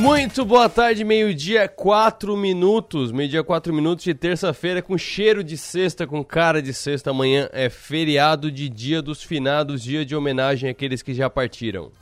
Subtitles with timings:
[0.00, 3.12] Muito boa tarde, meio-dia, quatro minutos.
[3.12, 7.10] Meio-dia, quatro minutos de terça-feira, com cheiro de sexta, com cara de sexta.
[7.10, 11.92] Amanhã é feriado de Dia dos Finados, dia de homenagem àqueles que já partiram.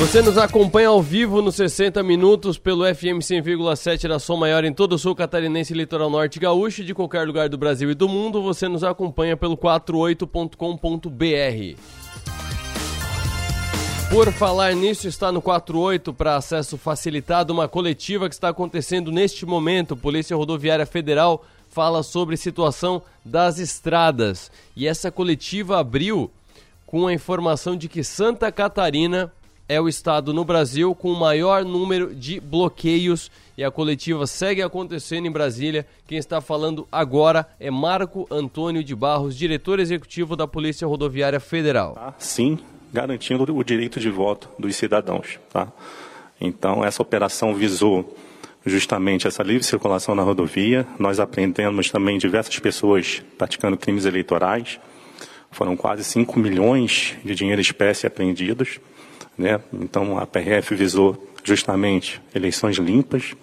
[0.00, 4.72] Você nos acompanha ao vivo nos 60 minutos pelo FM 100,7 da Som Maior em
[4.72, 6.82] todo o sul catarinense e litoral norte gaúcho.
[6.82, 11.78] De qualquer lugar do Brasil e do mundo, você nos acompanha pelo 48.com.br.
[14.08, 19.44] Por falar nisso, está no 48 para acesso facilitado uma coletiva que está acontecendo neste
[19.44, 19.94] momento.
[19.94, 24.50] Polícia Rodoviária Federal fala sobre situação das estradas.
[24.74, 26.30] E essa coletiva abriu
[26.86, 29.30] com a informação de que Santa Catarina
[29.70, 34.62] é o estado no Brasil com o maior número de bloqueios e a coletiva segue
[34.62, 35.86] acontecendo em Brasília.
[36.08, 41.94] Quem está falando agora é Marco Antônio de Barros, diretor executivo da Polícia Rodoviária Federal.
[41.94, 42.58] Tá, sim,
[42.92, 45.38] garantindo o direito de voto dos cidadãos.
[45.52, 45.68] Tá?
[46.40, 48.18] Então, essa operação visou
[48.66, 50.84] justamente essa livre circulação na rodovia.
[50.98, 54.80] Nós apreendemos também diversas pessoas praticando crimes eleitorais.
[55.48, 58.80] Foram quase 5 milhões de dinheiro espécie apreendidos.
[59.40, 59.58] Né?
[59.72, 63.34] Então a PRF visou justamente eleições limpas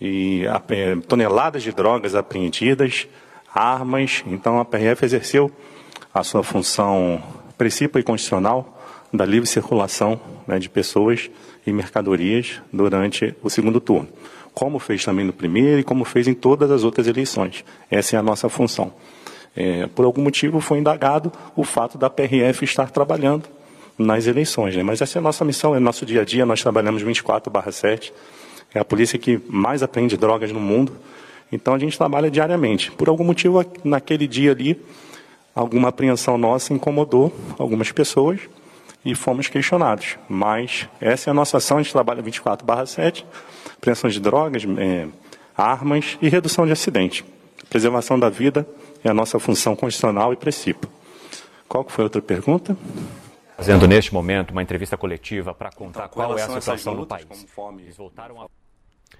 [0.00, 3.06] e é, toneladas de drogas apreendidas,
[3.54, 4.24] armas.
[4.26, 5.48] Então a PRF exerceu
[6.12, 7.22] a sua função
[7.56, 8.76] principal e constitucional
[9.12, 11.30] da livre circulação né, de pessoas
[11.64, 14.08] e mercadorias durante o segundo turno,
[14.52, 17.64] como fez também no primeiro e como fez em todas as outras eleições.
[17.88, 18.92] Essa é a nossa função.
[19.54, 23.48] É, por algum motivo foi indagado o fato da PRF estar trabalhando
[24.00, 24.74] nas eleições.
[24.74, 24.82] Né?
[24.82, 26.46] Mas essa é a nossa missão, é nosso dia a dia.
[26.46, 28.12] Nós trabalhamos 24/7.
[28.74, 30.92] É a polícia que mais aprende drogas no mundo.
[31.52, 32.90] Então a gente trabalha diariamente.
[32.92, 34.80] Por algum motivo, naquele dia ali,
[35.54, 38.40] alguma apreensão nossa incomodou algumas pessoas
[39.04, 40.16] e fomos questionados.
[40.28, 43.26] Mas essa é a nossa ação, a gente trabalha 24/7,
[43.76, 45.08] apreensão de drogas, é,
[45.56, 47.24] armas e redução de acidente.
[47.68, 48.66] Preservação da vida
[49.04, 50.88] é a nossa função constitucional e princípio.
[51.68, 52.76] Qual foi a outra pergunta?
[53.60, 57.26] Fazendo neste momento uma entrevista coletiva para contar então, qual é a situação no país.
[57.78, 58.46] Eles voltaram a...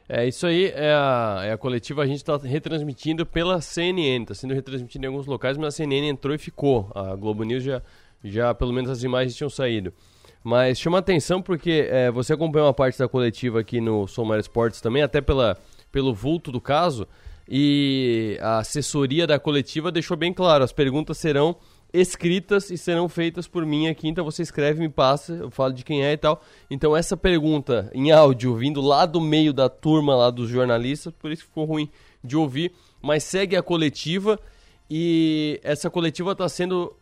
[0.09, 4.35] É, isso aí é a, é a coletiva, a gente está retransmitindo pela CNN, está
[4.35, 6.91] sendo retransmitido em alguns locais, mas a CNN entrou e ficou.
[6.95, 7.83] A Globo News já,
[8.25, 9.93] já pelo menos as imagens tinham saído.
[10.43, 14.81] Mas chama atenção porque é, você acompanhou uma parte da coletiva aqui no Somar Esportes
[14.81, 15.59] também, até pela,
[15.93, 17.07] pelo vulto do caso,
[17.47, 21.57] e a assessoria da coletiva deixou bem claro, as perguntas serão
[21.93, 24.09] escritas e serão feitas por mim aqui.
[24.09, 26.43] Então você escreve, me passa, eu falo de quem é e tal.
[26.71, 31.31] Então essa pergunta em áudio, vindo lá do meio da turma lá dos jornalistas, por
[31.31, 31.89] isso ficou ruim
[32.23, 32.73] de ouvir.
[33.03, 34.39] Mas segue a coletiva
[34.91, 36.95] e essa coletiva está sendo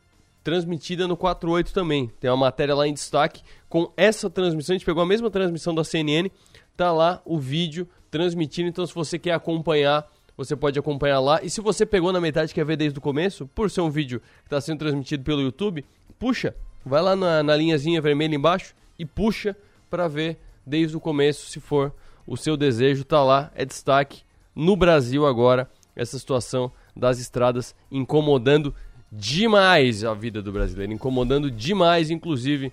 [0.43, 2.09] transmitida no 48 também.
[2.21, 4.75] Tem uma matéria lá em destaque com essa transmissão.
[4.75, 6.31] A gente pegou a mesma transmissão da CNN,
[6.77, 8.69] tá lá o vídeo transmitindo.
[8.69, 10.07] Então se você quer acompanhar
[10.39, 11.41] você pode acompanhar lá.
[11.43, 13.91] E se você pegou na metade e quer ver desde o começo, por ser um
[13.91, 15.85] vídeo que está sendo transmitido pelo YouTube,
[16.17, 16.55] puxa,
[16.87, 19.57] vai lá na, na linhazinha vermelha embaixo e puxa
[19.91, 21.93] para ver desde o começo, se for
[22.25, 24.23] o seu desejo, tá lá, é destaque
[24.55, 28.73] no Brasil agora, essa situação das estradas incomodando
[29.11, 32.73] demais a vida do brasileiro, incomodando demais, inclusive.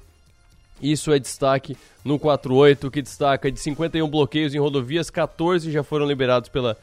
[0.81, 6.05] Isso é destaque no 48, que destaca de 51 bloqueios em rodovias, 14 já foram
[6.05, 6.77] liberados pela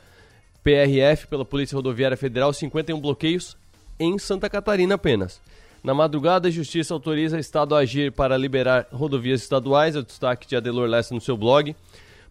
[0.62, 3.56] PRF, pela Polícia Rodoviária Federal, 51 bloqueios
[3.98, 5.40] em Santa Catarina apenas.
[5.82, 10.04] Na madrugada, a Justiça autoriza o Estado a agir para liberar rodovias estaduais, é o
[10.04, 11.74] destaque de Adelor Lessa no seu blog.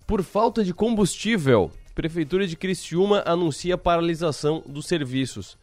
[0.07, 5.57] Por falta de combustível, Prefeitura de Criciúma anuncia paralisação dos serviços.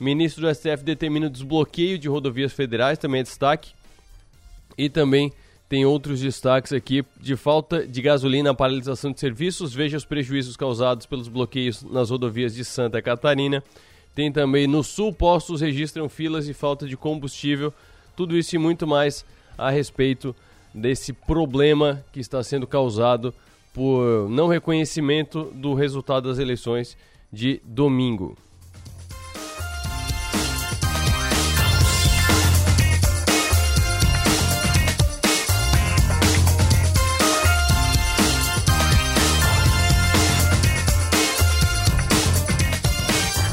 [0.00, 3.72] Ministro do STF determina o desbloqueio de rodovias federais, também é destaque.
[4.76, 5.32] E também
[5.68, 9.74] tem outros destaques aqui de falta de gasolina, paralisação de serviços.
[9.74, 13.62] Veja os prejuízos causados pelos bloqueios nas rodovias de Santa Catarina.
[14.14, 17.72] Tem também no sul, postos registram filas e falta de combustível.
[18.16, 19.26] Tudo isso e muito mais
[19.58, 20.34] a respeito
[20.72, 23.34] desse problema que está sendo causado
[23.74, 26.96] por não reconhecimento do resultado das eleições
[27.30, 28.36] de domingo.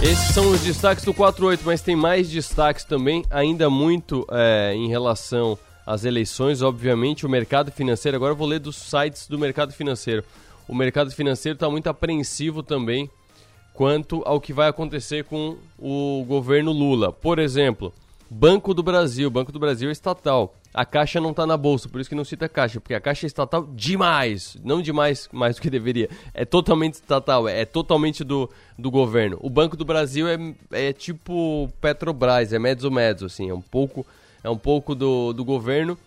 [0.08, 4.88] Esses são os destaques do 48, mas tem mais destaques também, ainda muito é, em
[4.88, 7.26] relação às eleições, obviamente.
[7.26, 10.24] O mercado financeiro, agora eu vou ler dos sites do mercado financeiro.
[10.68, 13.10] O mercado financeiro está muito apreensivo também
[13.74, 17.12] quanto ao que vai acontecer com o governo Lula.
[17.12, 17.92] Por exemplo,
[18.30, 19.30] Banco do Brasil.
[19.30, 20.56] Banco do Brasil é estatal.
[20.74, 23.00] A Caixa não está na bolsa, por isso que não cita a Caixa, porque a
[23.00, 24.58] Caixa é estatal demais.
[24.64, 26.10] Não demais mais do que deveria.
[26.34, 29.38] É totalmente estatal, é, totalmente do, do governo.
[29.42, 30.38] O Banco do Brasil é,
[30.72, 34.06] é tipo Petrobras, é mezzo mezzo, assim, é um pouco,
[34.44, 35.98] é um pouco do, do governo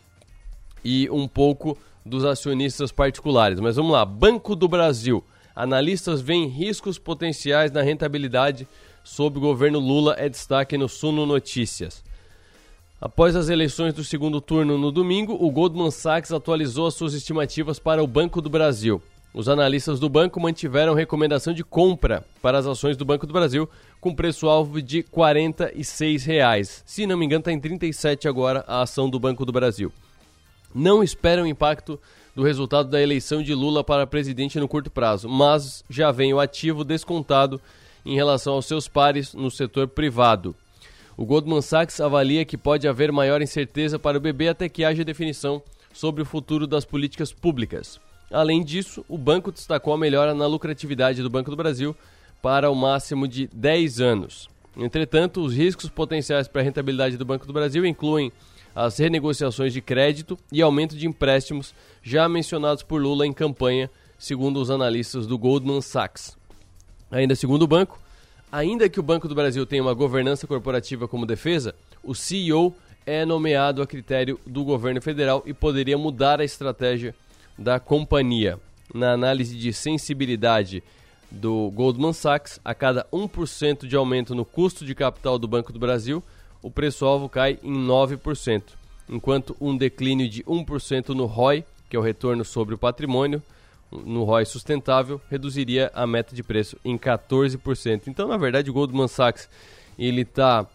[0.84, 3.60] e um pouco dos acionistas particulares.
[3.60, 5.24] Mas vamos lá, Banco do Brasil.
[5.54, 8.68] Analistas veem riscos potenciais na rentabilidade
[9.02, 12.04] sob o governo Lula, é destaque no Suno Notícias.
[13.00, 17.78] Após as eleições do segundo turno no domingo, o Goldman Sachs atualizou as suas estimativas
[17.78, 19.00] para o Banco do Brasil.
[19.32, 23.68] Os analistas do banco mantiveram recomendação de compra para as ações do Banco do Brasil
[24.00, 26.82] com preço-alvo de 46 reais.
[26.84, 29.92] Se não me engano, está em 37 agora a ação do Banco do Brasil.
[30.74, 32.00] Não esperam impacto
[32.34, 36.40] do resultado da eleição de Lula para presidente no curto prazo, mas já vem o
[36.40, 37.60] ativo descontado
[38.04, 40.52] em relação aos seus pares no setor privado.
[41.18, 45.04] O Goldman Sachs avalia que pode haver maior incerteza para o BB até que haja
[45.04, 45.60] definição
[45.92, 48.00] sobre o futuro das políticas públicas.
[48.30, 51.96] Além disso, o banco destacou a melhora na lucratividade do Banco do Brasil
[52.40, 54.48] para o máximo de 10 anos.
[54.76, 58.30] Entretanto, os riscos potenciais para a rentabilidade do Banco do Brasil incluem
[58.72, 64.60] as renegociações de crédito e aumento de empréstimos já mencionados por Lula em campanha, segundo
[64.60, 66.38] os analistas do Goldman Sachs.
[67.10, 67.98] Ainda segundo o banco,
[68.50, 72.74] Ainda que o Banco do Brasil tenha uma governança corporativa como defesa, o CEO
[73.04, 77.14] é nomeado a critério do governo federal e poderia mudar a estratégia
[77.58, 78.58] da companhia.
[78.94, 80.82] Na análise de sensibilidade
[81.30, 85.78] do Goldman Sachs, a cada 1% de aumento no custo de capital do Banco do
[85.78, 86.24] Brasil,
[86.62, 88.62] o preço-alvo cai em 9%,
[89.10, 93.42] enquanto um declínio de 1% no ROI, que é o retorno sobre o patrimônio,
[93.90, 98.02] no ROI sustentável, reduziria a meta de preço em 14%.
[98.06, 99.48] Então, na verdade, o Goldman Sachs
[99.98, 100.66] ele está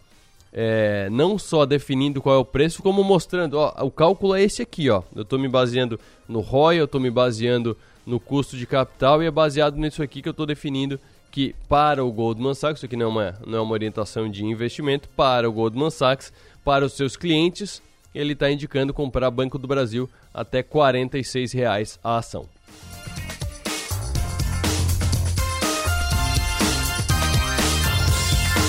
[0.52, 4.62] é, não só definindo qual é o preço, como mostrando, ó, o cálculo é esse
[4.62, 5.02] aqui, ó.
[5.14, 7.76] Eu estou me baseando no ROI, eu estou me baseando
[8.06, 11.00] no custo de capital e é baseado nisso aqui que eu estou definindo
[11.30, 14.44] que para o Goldman Sachs, isso aqui não é, uma, não é uma orientação de
[14.44, 16.32] investimento, para o Goldman Sachs,
[16.64, 17.82] para os seus clientes,
[18.14, 22.48] ele está indicando comprar Banco do Brasil até 46 reais a ação.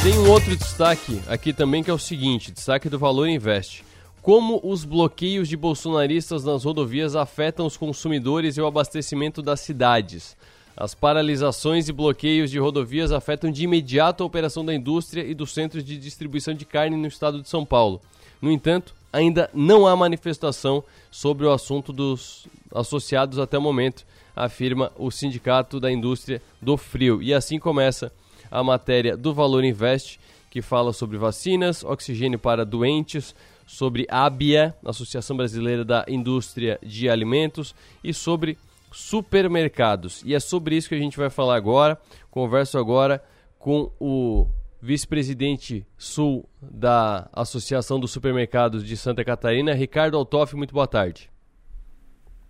[0.05, 3.83] Tem um outro destaque aqui também que é o seguinte: destaque do Valor Invest.
[4.21, 10.37] Como os bloqueios de bolsonaristas nas rodovias afetam os consumidores e o abastecimento das cidades.
[10.77, 15.51] As paralisações e bloqueios de rodovias afetam de imediato a operação da indústria e dos
[15.51, 17.99] centros de distribuição de carne no estado de São Paulo.
[18.39, 24.05] No entanto, ainda não há manifestação sobre o assunto dos associados até o momento,
[24.35, 27.23] afirma o Sindicato da Indústria do Frio.
[27.23, 28.11] E assim começa
[28.49, 30.19] a matéria do Valor Invest,
[30.49, 37.75] que fala sobre vacinas, oxigênio para doentes, sobre ABIA, Associação Brasileira da Indústria de Alimentos,
[38.03, 38.57] e sobre
[38.91, 40.23] supermercados.
[40.25, 41.99] E é sobre isso que a gente vai falar agora.
[42.31, 43.21] Converso agora
[43.59, 44.47] com o
[44.81, 50.55] vice-presidente sul da Associação dos Supermercados de Santa Catarina, Ricardo Altoff.
[50.55, 51.29] Muito boa tarde.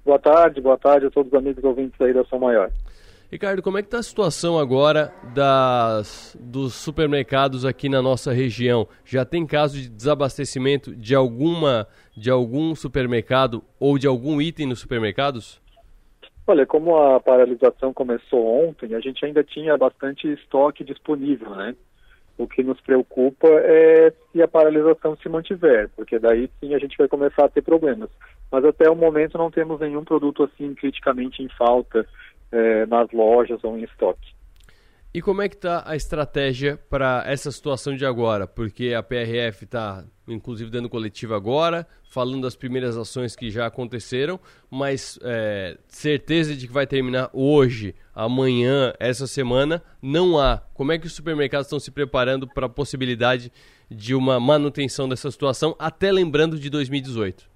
[0.05, 2.69] Boa tarde, boa tarde a todos os amigos ouvintes aí da São Maior.
[3.31, 8.87] Ricardo, como é que está a situação agora das, dos supermercados aqui na nossa região?
[9.03, 14.79] Já tem caso de desabastecimento de alguma de algum supermercado ou de algum item nos
[14.79, 15.61] supermercados?
[16.47, 21.75] Olha, como a paralisação começou ontem, a gente ainda tinha bastante estoque disponível, né?
[22.37, 26.97] O que nos preocupa é se a paralisação se mantiver, porque daí sim a gente
[26.97, 28.09] vai começar a ter problemas.
[28.51, 32.05] Mas até o momento não temos nenhum produto assim criticamente em falta
[32.55, 34.33] é, nas lojas ou em estoque.
[35.13, 38.45] E como é que está a estratégia para essa situação de agora?
[38.45, 44.37] Porque a PRF está, inclusive, dando coletiva agora, falando das primeiras ações que já aconteceram,
[44.69, 50.61] mas é, certeza de que vai terminar hoje, amanhã, essa semana, não há.
[50.73, 53.53] Como é que os supermercados estão se preparando para a possibilidade
[53.89, 57.49] de uma manutenção dessa situação, até lembrando de 2018?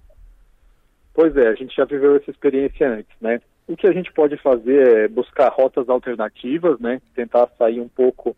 [1.12, 3.38] Pois é, a gente já viveu essa experiência antes, né?
[3.70, 7.00] O que a gente pode fazer é buscar rotas alternativas, né?
[7.14, 8.36] Tentar sair um pouco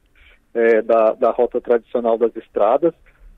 [0.53, 2.93] é, da, da rota tradicional das estradas.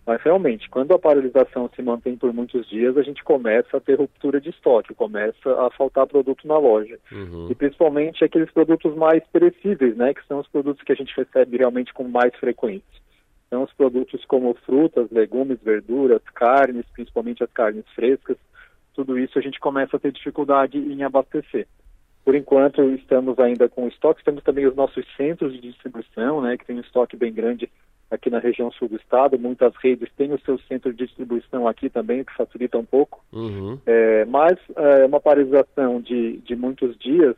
[0.05, 3.95] Mas realmente, quando a paralisação se mantém por muitos dias, a gente começa a ter
[3.95, 6.99] ruptura de estoque, começa a faltar produto na loja.
[7.13, 7.47] Uhum.
[7.49, 10.13] E principalmente aqueles produtos mais perecíveis, né?
[10.13, 13.01] Que são os produtos que a gente recebe realmente com mais frequência.
[13.49, 18.37] São os produtos como frutas, legumes, verduras, carnes, principalmente as carnes frescas.
[18.95, 21.69] Tudo isso a gente começa a ter dificuldade em abastecer.
[22.25, 26.65] Por enquanto, estamos ainda com estoque, temos também os nossos centros de distribuição, né, que
[26.65, 27.71] tem um estoque bem grande
[28.11, 29.39] aqui na região sul do estado.
[29.39, 33.23] Muitas redes têm o seu centro de distribuição aqui também, o que facilita um pouco.
[33.33, 33.79] Uhum.
[33.85, 37.37] É, mas é, uma paralisação de, de muitos dias,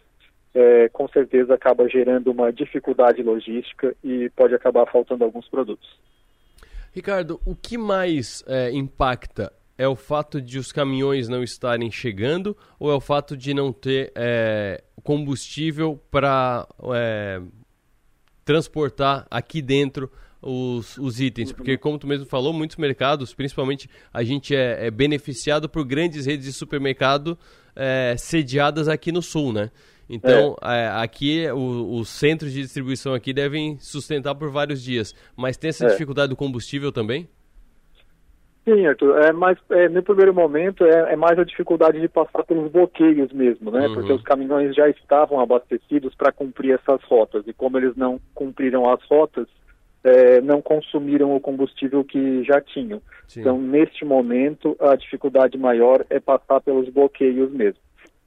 [0.55, 5.99] é, com certeza acaba gerando uma dificuldade logística e pode acabar faltando alguns produtos.
[6.93, 12.57] Ricardo, o que mais é, impacta é o fato de os caminhões não estarem chegando
[12.79, 17.41] ou é o fato de não ter é, combustível para é,
[18.45, 21.53] transportar aqui dentro os, os, itens?
[21.53, 26.27] Porque, como tu mesmo falou, muitos mercados, principalmente a gente é, é beneficiado por grandes
[26.27, 27.39] redes de supermercado
[27.75, 29.71] é, sediadas aqui no sul, né?
[30.09, 30.85] Então, é.
[30.85, 35.15] é aqui, o, os centros de distribuição aqui devem sustentar por vários dias.
[35.37, 35.91] Mas tem essa é.
[35.91, 37.29] dificuldade do combustível também?
[38.67, 39.23] Sim, Arthur.
[39.23, 43.33] É, mas é, no primeiro momento é, é, mais a dificuldade de passar pelos bloqueios
[43.33, 43.87] mesmo, né?
[43.87, 43.95] Uhum.
[43.95, 47.47] Porque os caminhões já estavam abastecidos para cumprir essas rotas.
[47.47, 49.47] E como eles não cumpriram as rotas,
[50.03, 53.01] é, não consumiram o combustível que já tinham.
[53.29, 53.41] Sim.
[53.41, 57.81] Então, neste momento, a dificuldade maior é passar pelos bloqueios mesmo.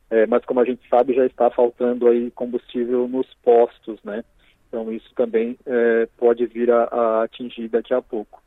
[0.10, 4.24] É, mas como a gente sabe, já está faltando aí combustível nos postos, né?
[4.70, 8.42] Então isso também é, pode vir a, a, atingir daqui a pouco.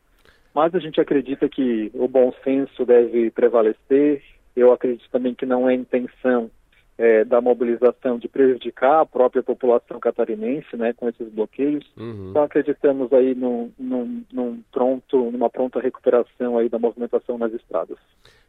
[0.55, 4.23] Mas a gente acredita que o bom senso deve prevalecer.
[4.55, 6.51] Eu acredito também que não é intenção
[6.99, 11.85] é, da mobilização de prejudicar a própria população catarinense, né, com esses bloqueios.
[11.97, 12.31] Uhum.
[12.31, 17.97] Então acreditamos aí num, num, num pronto, numa pronta recuperação aí da movimentação nas estradas.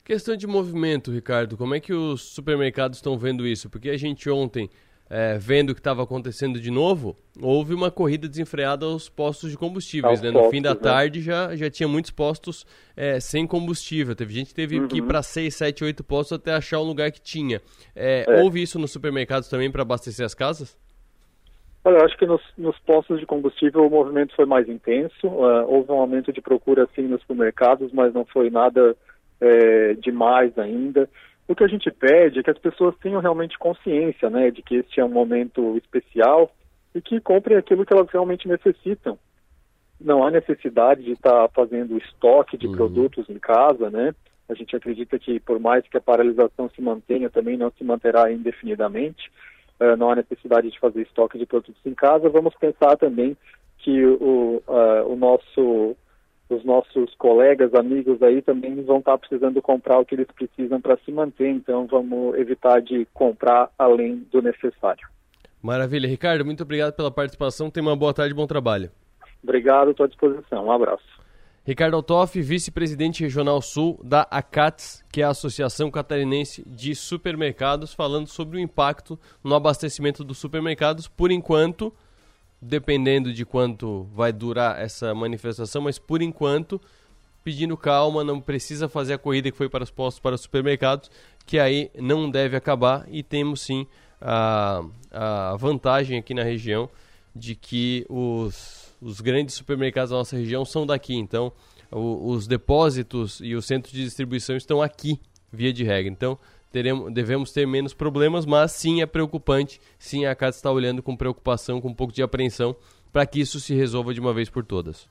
[0.03, 3.69] Questão de movimento, Ricardo, como é que os supermercados estão vendo isso?
[3.69, 4.69] Porque a gente ontem,
[5.09, 9.57] é, vendo o que estava acontecendo de novo, houve uma corrida desenfreada aos postos de
[9.57, 10.21] combustíveis.
[10.21, 10.31] Né?
[10.31, 10.79] No fim da né?
[10.79, 14.15] tarde já, já tinha muitos postos é, sem combustível.
[14.15, 14.87] Teve gente que teve uhum.
[14.87, 17.61] que ir para 6, 7, 8 postos até achar um lugar que tinha.
[17.95, 18.41] É, é.
[18.41, 20.77] houve isso nos supermercados também para abastecer as casas?
[21.85, 25.27] Olha, eu acho que nos, nos, postos de combustível o movimento foi mais intenso.
[25.27, 28.95] Uh, houve um aumento de procura sim nos supermercados, mas não foi nada
[29.41, 31.09] é, demais ainda.
[31.47, 34.75] O que a gente pede é que as pessoas tenham realmente consciência, né, de que
[34.75, 36.51] este é um momento especial
[36.95, 39.17] e que comprem aquilo que elas realmente necessitam.
[39.99, 42.73] Não há necessidade de estar fazendo estoque de uhum.
[42.73, 44.13] produtos em casa, né?
[44.49, 48.31] A gente acredita que por mais que a paralisação se mantenha, também não se manterá
[48.31, 49.31] indefinidamente.
[49.79, 52.29] Uh, não há necessidade de fazer estoque de produtos em casa.
[52.29, 53.35] Vamos pensar também
[53.79, 55.95] que o, uh, o nosso
[56.53, 60.97] os nossos colegas, amigos aí também vão estar precisando comprar o que eles precisam para
[60.97, 65.07] se manter, então vamos evitar de comprar além do necessário.
[65.61, 66.07] Maravilha.
[66.07, 67.69] Ricardo, muito obrigado pela participação.
[67.69, 68.91] Tenha uma boa tarde e bom trabalho.
[69.41, 70.65] Obrigado, estou à disposição.
[70.65, 71.03] Um abraço.
[71.65, 78.27] Ricardo Altoff, vice-presidente regional sul da ACATS, que é a Associação Catarinense de Supermercados, falando
[78.27, 81.07] sobre o impacto no abastecimento dos supermercados.
[81.07, 81.93] Por enquanto,
[82.63, 86.79] dependendo de quanto vai durar essa manifestação, mas por enquanto,
[87.43, 91.11] pedindo calma, não precisa fazer a corrida que foi para os postos para os supermercados,
[91.45, 93.85] que aí não deve acabar e temos sim
[94.21, 96.89] a, a vantagem aqui na região
[97.35, 101.51] de que os, os grandes supermercados da nossa região são daqui, então
[101.91, 105.19] o, os depósitos e os centros de distribuição estão aqui,
[105.51, 106.11] via de regra.
[106.11, 106.39] Então,
[106.73, 111.15] teremos, devemos ter menos problemas, mas sim é preocupante, sim a casa está olhando com
[111.15, 112.75] preocupação, com um pouco de apreensão,
[113.11, 115.07] para que isso se resolva de uma vez por todas.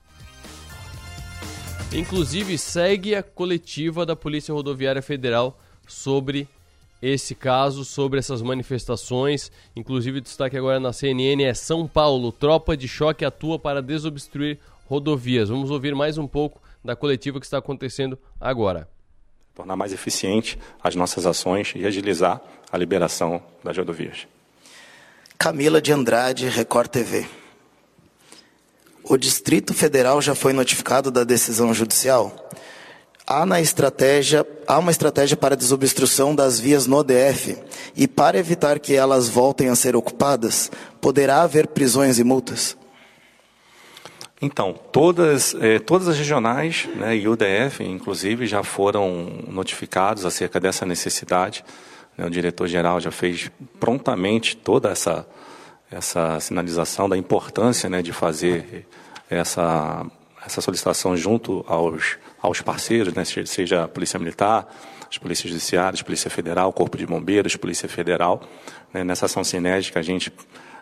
[1.93, 6.49] Inclusive, segue a coletiva da Polícia Rodoviária Federal sobre
[7.01, 9.49] esse caso, sobre essas manifestações.
[9.73, 15.47] Inclusive, destaque agora na CNN é São Paulo, tropa de choque atua para desobstruir rodovias.
[15.47, 18.89] Vamos ouvir mais um pouco da coletiva que está acontecendo agora
[19.55, 22.41] tornar mais eficiente as nossas ações e agilizar
[22.71, 24.27] a liberação das rodovias.
[25.37, 27.25] Camila de Andrade, Record TV.
[29.03, 32.49] O Distrito Federal já foi notificado da decisão judicial?
[33.27, 37.57] Há, na estratégia, há uma estratégia para desobstrução das vias no DF
[37.95, 42.75] e para evitar que elas voltem a ser ocupadas, poderá haver prisões e multas?
[44.43, 50.59] Então, todas, eh, todas as regionais né, e o DF, inclusive, já foram notificados acerca
[50.59, 51.63] dessa necessidade.
[52.17, 55.25] Né, o diretor-geral já fez prontamente toda essa,
[55.89, 58.85] essa sinalização da importância né, de fazer
[59.29, 60.05] essa,
[60.45, 64.67] essa solicitação junto aos, aos parceiros, né, seja a Polícia Militar,
[65.09, 68.43] as Polícias Judiciárias, Polícia Federal, Corpo de Bombeiros, Polícia Federal.
[68.93, 70.33] Né, nessa ação cinética, a gente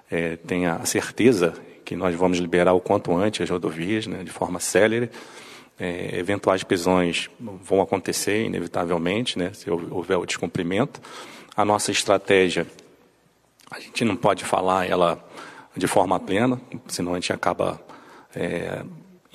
[0.10, 1.54] é, tem a certeza
[1.92, 5.10] que nós vamos liberar o quanto antes as rodovias, né, de forma célere.
[5.78, 11.02] É, eventuais prisões vão acontecer, inevitavelmente, né, se houver o descumprimento.
[11.54, 12.66] A nossa estratégia,
[13.70, 15.22] a gente não pode falar ela
[15.76, 17.78] de forma plena, senão a gente acaba
[18.34, 18.84] é,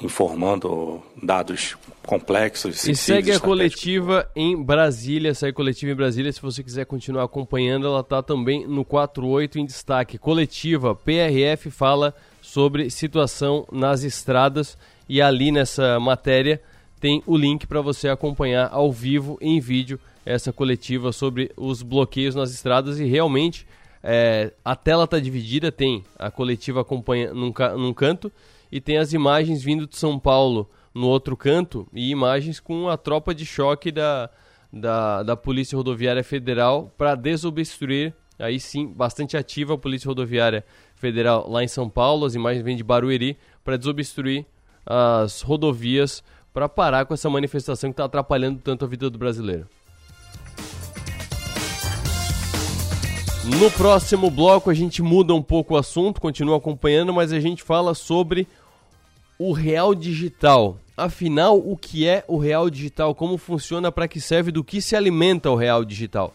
[0.02, 2.88] informando dados complexos.
[2.88, 7.25] E segue a coletiva em Brasília, segue a coletiva em Brasília, se você quiser continuar
[7.25, 10.16] acompanhando, ela está também no 48 em destaque.
[10.16, 12.14] Coletiva, PRF fala
[12.46, 14.78] sobre situação nas estradas.
[15.08, 16.62] E ali nessa matéria
[17.00, 22.36] tem o link para você acompanhar ao vivo, em vídeo, essa coletiva sobre os bloqueios
[22.36, 23.00] nas estradas.
[23.00, 23.66] E realmente
[24.02, 28.30] é, a tela está dividida, tem a coletiva acompanha num, num canto
[28.70, 32.96] e tem as imagens vindo de São Paulo no outro canto e imagens com a
[32.96, 34.30] tropa de choque da,
[34.72, 40.64] da, da Polícia Rodoviária Federal para desobstruir, aí sim, bastante ativa a Polícia Rodoviária
[40.96, 44.44] Federal lá em São Paulo, as imagens vêm de Barueri, para desobstruir
[44.84, 46.22] as rodovias
[46.52, 49.66] para parar com essa manifestação que está atrapalhando tanto a vida do brasileiro.
[53.44, 57.62] No próximo bloco a gente muda um pouco o assunto, continua acompanhando, mas a gente
[57.62, 58.48] fala sobre
[59.38, 60.78] o real digital.
[60.96, 63.14] Afinal, o que é o real digital?
[63.14, 63.92] Como funciona?
[63.92, 64.50] Para que serve?
[64.50, 66.34] Do que se alimenta o real digital?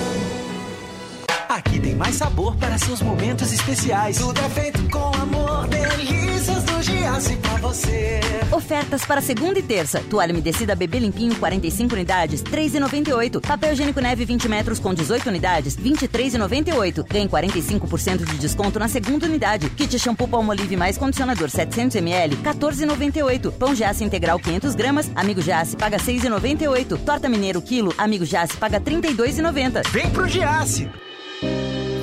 [2.01, 4.17] Mais sabor para seus momentos especiais.
[4.17, 8.19] Tudo é feito com amor, delícias do Giasse pra você.
[8.51, 9.99] Ofertas para segunda e terça.
[10.09, 13.39] Toalha umedecida bebê limpinho 45 unidades, 3,98.
[13.45, 17.05] Papel higiênico neve 20 metros com 18 unidades, 23,98.
[17.07, 19.69] Ganhe 45% de desconto na segunda unidade.
[19.69, 23.51] Kit shampoo Palmolive mais condicionador 700 ml, 14,98.
[23.51, 26.97] Pão Giasse integral 500 gramas, Amigo Giasse paga 6,98.
[27.05, 29.87] Torta Mineiro quilo, Amigo Giasse paga 32,90.
[29.91, 30.89] Vem pro Giasse.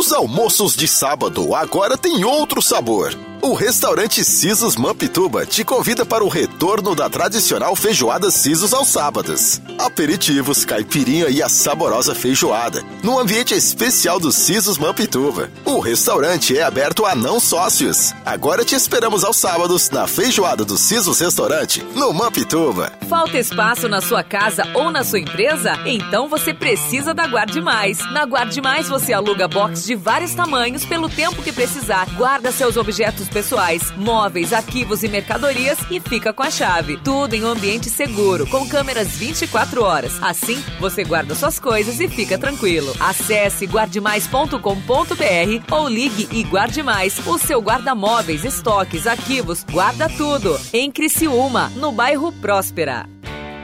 [0.00, 3.14] Os almoços de sábado agora têm outro sabor.
[3.42, 9.62] O restaurante Sisos Mampituba te convida para o retorno da tradicional feijoada Sisos aos sábados.
[9.78, 15.50] Aperitivos, caipirinha e a saborosa feijoada, no ambiente especial do Sisos Mampituba.
[15.64, 18.12] O restaurante é aberto a não sócios.
[18.26, 22.92] Agora te esperamos aos sábados na feijoada do Sisos Restaurante, no Mampituba.
[23.08, 25.78] Falta espaço na sua casa ou na sua empresa?
[25.86, 27.98] Então você precisa da Guarde Mais.
[28.12, 32.06] Na Guarde Mais você aluga box de vários tamanhos pelo tempo que precisar.
[32.16, 36.98] Guarda seus objetos pessoais, móveis, arquivos e mercadorias e fica com a chave.
[36.98, 40.22] Tudo em um ambiente seguro, com câmeras 24 horas.
[40.22, 42.94] Assim, você guarda suas coisas e fica tranquilo.
[43.00, 47.18] Acesse guardemais.com.br ou ligue e guarde mais.
[47.26, 50.58] O seu guarda-móveis, estoques, arquivos, guarda tudo.
[50.72, 53.06] Em Criciúma, no bairro Próspera.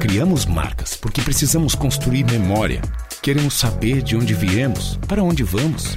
[0.00, 2.80] Criamos marcas porque precisamos construir memória
[3.22, 5.96] Queremos saber de onde viemos, para onde vamos.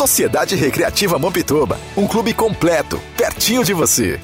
[0.01, 4.19] Sociedade Recreativa Mampituba, um clube completo, pertinho de você.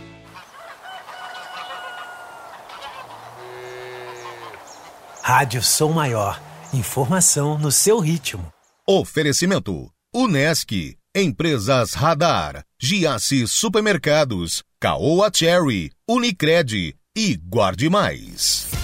[5.21, 6.41] Rádio Som Maior.
[6.73, 8.51] Informação no seu ritmo.
[8.87, 18.76] Oferecimento: Unesc, Empresas Radar, Giasse Supermercados, Caoa Cherry, Unicred e Guarde Mais.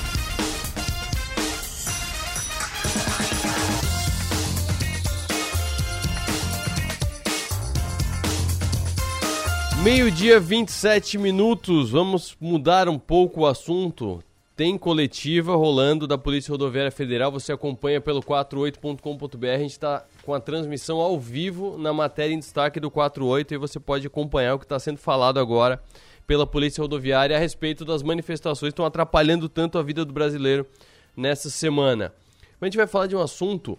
[9.83, 11.89] Meio-dia, 27 minutos.
[11.89, 14.23] Vamos mudar um pouco o assunto.
[14.55, 17.29] Tem coletiva rolando da Polícia Rodoviária Federal.
[17.33, 19.45] Você acompanha pelo 48.com.br.
[19.45, 23.57] A gente está com a transmissão ao vivo na matéria em destaque do 48 e
[23.57, 25.83] você pode acompanhar o que está sendo falado agora
[26.25, 30.65] pela Polícia Rodoviária a respeito das manifestações que estão atrapalhando tanto a vida do brasileiro
[31.13, 32.13] nessa semana.
[32.61, 33.77] A gente vai falar de um assunto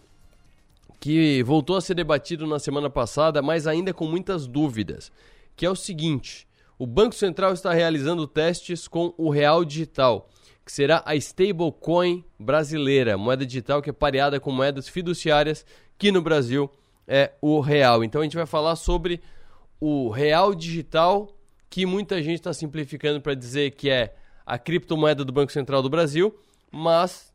[1.00, 5.10] que voltou a ser debatido na semana passada, mas ainda com muitas dúvidas
[5.56, 6.46] que é o seguinte:
[6.78, 10.28] o Banco Central está realizando testes com o Real Digital,
[10.64, 15.64] que será a stablecoin brasileira, moeda digital que é pareada com moedas fiduciárias,
[15.98, 16.70] que no Brasil
[17.06, 18.02] é o real.
[18.02, 19.20] Então a gente vai falar sobre
[19.80, 21.36] o real digital,
[21.68, 24.14] que muita gente está simplificando para dizer que é
[24.46, 26.34] a criptomoeda do Banco Central do Brasil,
[26.70, 27.32] mas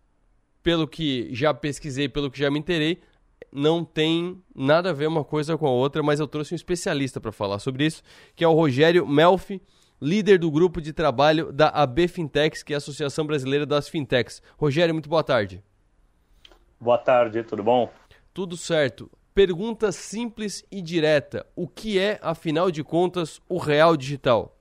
[0.63, 3.01] pelo que já pesquisei, pelo que já me interei,
[3.51, 7.19] não tem nada a ver uma coisa com a outra, mas eu trouxe um especialista
[7.19, 8.03] para falar sobre isso,
[8.35, 9.61] que é o Rogério Melfi,
[10.01, 14.41] líder do grupo de trabalho da AB Fintechs, que é a Associação Brasileira das Fintechs.
[14.57, 15.63] Rogério, muito boa tarde.
[16.79, 17.91] Boa tarde, tudo bom?
[18.33, 19.11] Tudo certo.
[19.33, 24.55] Pergunta simples e direta: o que é, afinal de contas, o real digital?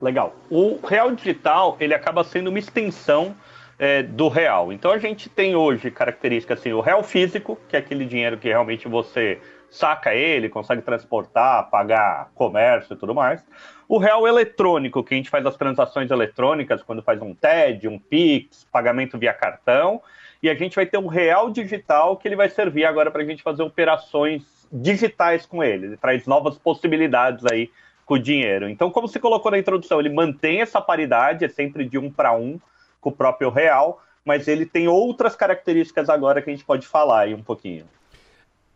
[0.00, 0.34] Legal.
[0.48, 3.36] O real digital ele acaba sendo uma extensão
[3.80, 4.70] é, do real.
[4.70, 8.46] Então a gente tem hoje características assim, o real físico, que é aquele dinheiro que
[8.46, 9.40] realmente você
[9.70, 13.42] saca ele, consegue transportar, pagar comércio e tudo mais.
[13.88, 17.98] O real eletrônico, que a gente faz as transações eletrônicas, quando faz um TED, um
[17.98, 20.02] PIX, pagamento via cartão.
[20.42, 23.24] E a gente vai ter um real digital que ele vai servir agora para a
[23.24, 25.86] gente fazer operações digitais com ele.
[25.86, 27.70] Ele traz novas possibilidades aí
[28.04, 28.68] com o dinheiro.
[28.68, 32.32] Então, como você colocou na introdução, ele mantém essa paridade, é sempre de um para
[32.32, 32.60] um
[33.00, 37.20] com o próprio real, mas ele tem outras características agora que a gente pode falar
[37.22, 37.86] aí um pouquinho.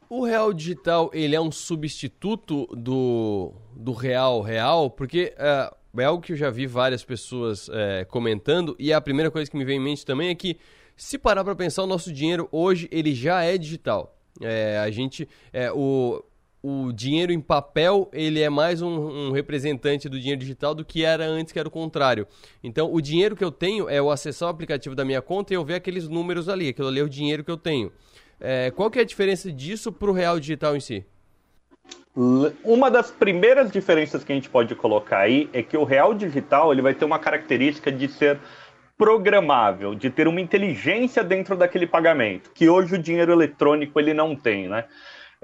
[0.09, 4.91] O real digital, ele é um substituto do, do real real?
[4.91, 9.31] Porque é, é algo que eu já vi várias pessoas é, comentando e a primeira
[9.31, 10.59] coisa que me vem em mente também é que
[10.97, 14.17] se parar para pensar, o nosso dinheiro hoje ele já é digital.
[14.41, 16.23] É, a gente, é, o,
[16.67, 21.05] o dinheiro em papel ele é mais um, um, representante do dinheiro digital do que
[21.05, 22.27] era antes, que era o contrário.
[22.63, 25.57] Então, o dinheiro que eu tenho é o acessar o aplicativo da minha conta e
[25.57, 26.71] eu ver aqueles números ali.
[26.71, 27.93] Aquilo ali é o dinheiro que eu tenho.
[28.41, 31.05] É, qual que é a diferença disso para o real digital em si?
[32.65, 36.73] Uma das primeiras diferenças que a gente pode colocar aí é que o real digital
[36.73, 38.41] ele vai ter uma característica de ser
[38.97, 44.35] programável, de ter uma inteligência dentro daquele pagamento, que hoje o dinheiro eletrônico ele não
[44.35, 44.85] tem, né?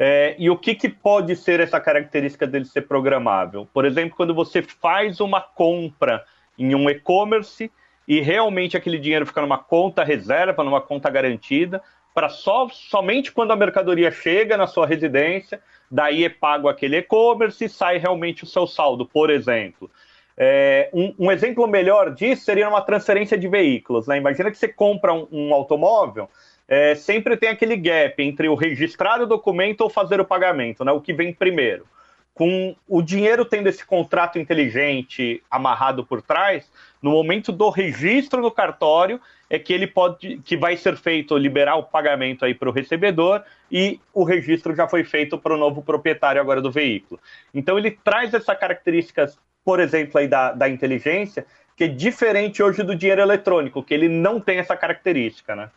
[0.02, 3.68] É, e o que, que pode ser essa característica dele ser programável?
[3.70, 6.24] Por exemplo, quando você faz uma compra
[6.58, 7.70] em um e-commerce
[8.08, 11.82] e realmente aquele dinheiro fica numa conta reserva, numa conta garantida,
[12.14, 15.60] para só, somente quando a mercadoria chega na sua residência,
[15.90, 19.90] daí é pago aquele e-commerce e sai realmente o seu saldo, por exemplo.
[20.34, 24.06] É, um, um, exemplo melhor disso seria uma transferência de veículos.
[24.06, 24.16] Né?
[24.16, 26.30] Imagina que você compra um, um automóvel,
[26.70, 30.92] é, sempre tem aquele gap entre o registrar o documento ou fazer o pagamento, né?
[30.92, 31.84] o que vem primeiro.
[32.32, 36.70] Com o dinheiro tendo esse contrato inteligente amarrado por trás,
[37.02, 41.74] no momento do registro no cartório é que ele pode, que vai ser feito liberar
[41.74, 45.82] o pagamento aí para o recebedor e o registro já foi feito para o novo
[45.82, 47.20] proprietário agora do veículo.
[47.52, 49.26] Então ele traz essa característica
[49.64, 51.44] por exemplo, aí da, da inteligência,
[51.76, 55.70] que é diferente hoje do dinheiro eletrônico, que ele não tem essa característica, né?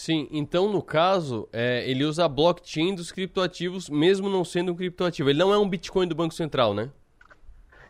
[0.00, 4.74] Sim, então no caso, é, ele usa a blockchain dos criptoativos, mesmo não sendo um
[4.74, 5.28] criptoativo.
[5.28, 6.88] Ele não é um Bitcoin do Banco Central, né?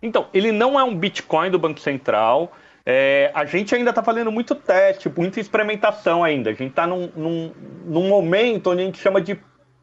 [0.03, 2.51] Então, ele não é um Bitcoin do Banco Central.
[2.85, 6.51] É, a gente ainda está fazendo muito teste, muita experimentação ainda.
[6.51, 7.53] A gente está num, num,
[7.85, 9.39] num, momento onde a gente chama de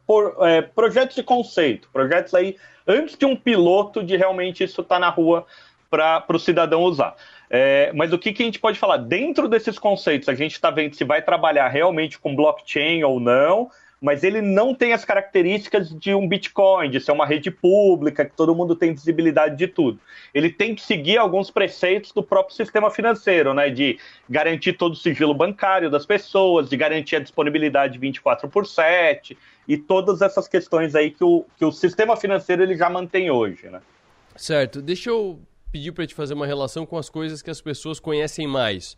[0.06, 4.96] por, é, projetos de conceito, projetos aí antes de um piloto de realmente isso estar
[4.96, 5.46] tá na rua
[5.90, 7.16] para o cidadão usar.
[7.50, 8.98] É, mas o que, que a gente pode falar?
[8.98, 13.70] Dentro desses conceitos, a gente está vendo se vai trabalhar realmente com blockchain ou não,
[14.00, 18.36] mas ele não tem as características de um Bitcoin, de ser uma rede pública, que
[18.36, 19.98] todo mundo tem visibilidade de tudo.
[20.32, 23.70] Ele tem que seguir alguns preceitos do próprio sistema financeiro, né?
[23.70, 29.36] De garantir todo o sigilo bancário das pessoas, de garantir a disponibilidade 24 por 7
[29.66, 33.68] e todas essas questões aí que o, que o sistema financeiro ele já mantém hoje,
[33.68, 33.80] né?
[34.36, 34.80] Certo.
[34.80, 35.40] Deixa eu
[35.72, 38.96] pedir para te fazer uma relação com as coisas que as pessoas conhecem mais.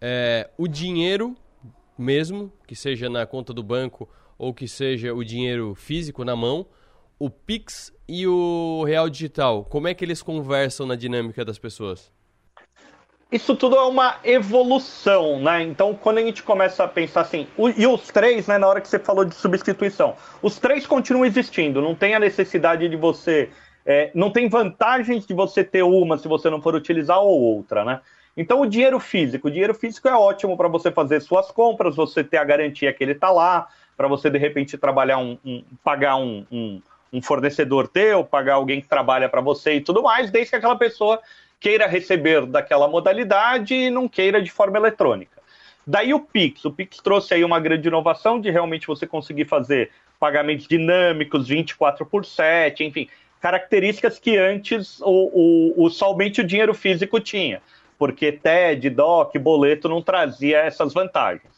[0.00, 1.36] É, o dinheiro
[1.96, 6.66] mesmo, que seja na conta do banco ou que seja o dinheiro físico na mão,
[7.18, 12.10] o Pix e o Real Digital, como é que eles conversam na dinâmica das pessoas?
[13.30, 15.62] Isso tudo é uma evolução, né?
[15.62, 18.88] Então, quando a gente começa a pensar assim, e os três, né, na hora que
[18.88, 23.50] você falou de substituição, os três continuam existindo, não tem a necessidade de você.
[23.84, 27.84] É, não tem vantagens de você ter uma se você não for utilizar ou outra,
[27.84, 28.00] né?
[28.36, 32.22] Então, o dinheiro físico, o dinheiro físico é ótimo para você fazer suas compras, você
[32.22, 36.16] ter a garantia que ele está lá, para você de repente trabalhar um, um pagar
[36.16, 36.80] um, um,
[37.12, 40.76] um, fornecedor teu, pagar alguém que trabalha para você e tudo mais, desde que aquela
[40.76, 41.20] pessoa
[41.58, 45.40] queira receber daquela modalidade e não queira de forma eletrônica.
[45.86, 46.64] Daí o Pix.
[46.64, 52.06] O Pix trouxe aí uma grande inovação de realmente você conseguir fazer pagamentos dinâmicos, 24
[52.06, 53.08] por 7, enfim,
[53.40, 57.62] características que antes o, o, o somente o dinheiro físico tinha,
[57.98, 61.50] porque TED, DOC, boleto não trazia essas vantagens.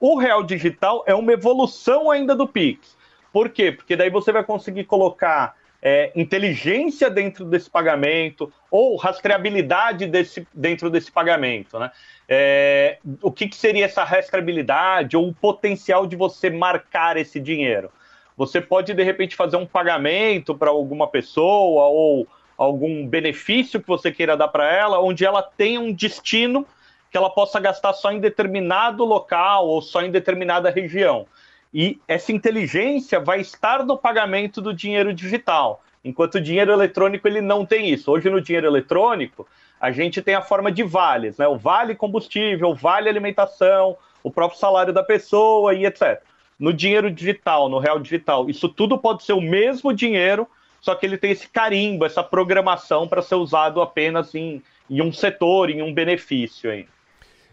[0.00, 2.96] O real digital é uma evolução ainda do Pix.
[3.32, 3.72] Por quê?
[3.72, 10.90] Porque daí você vai conseguir colocar é, inteligência dentro desse pagamento ou rastreabilidade desse, dentro
[10.90, 11.78] desse pagamento.
[11.78, 11.90] Né?
[12.28, 17.90] É, o que, que seria essa rastreabilidade ou o potencial de você marcar esse dinheiro?
[18.38, 22.24] Você pode, de repente, fazer um pagamento para alguma pessoa ou
[22.56, 26.64] algum benefício que você queira dar para ela, onde ela tem um destino
[27.10, 31.26] que ela possa gastar só em determinado local ou só em determinada região.
[31.74, 37.40] E essa inteligência vai estar no pagamento do dinheiro digital, enquanto o dinheiro eletrônico ele
[37.40, 38.08] não tem isso.
[38.08, 39.48] Hoje no dinheiro eletrônico
[39.80, 41.48] a gente tem a forma de vales, né?
[41.48, 46.22] O vale combustível, o vale alimentação, o próprio salário da pessoa e etc.
[46.58, 50.46] No dinheiro digital, no real digital, isso tudo pode ser o mesmo dinheiro,
[50.80, 55.12] só que ele tem esse carimbo, essa programação para ser usado apenas em, em um
[55.12, 56.86] setor, em um benefício aí.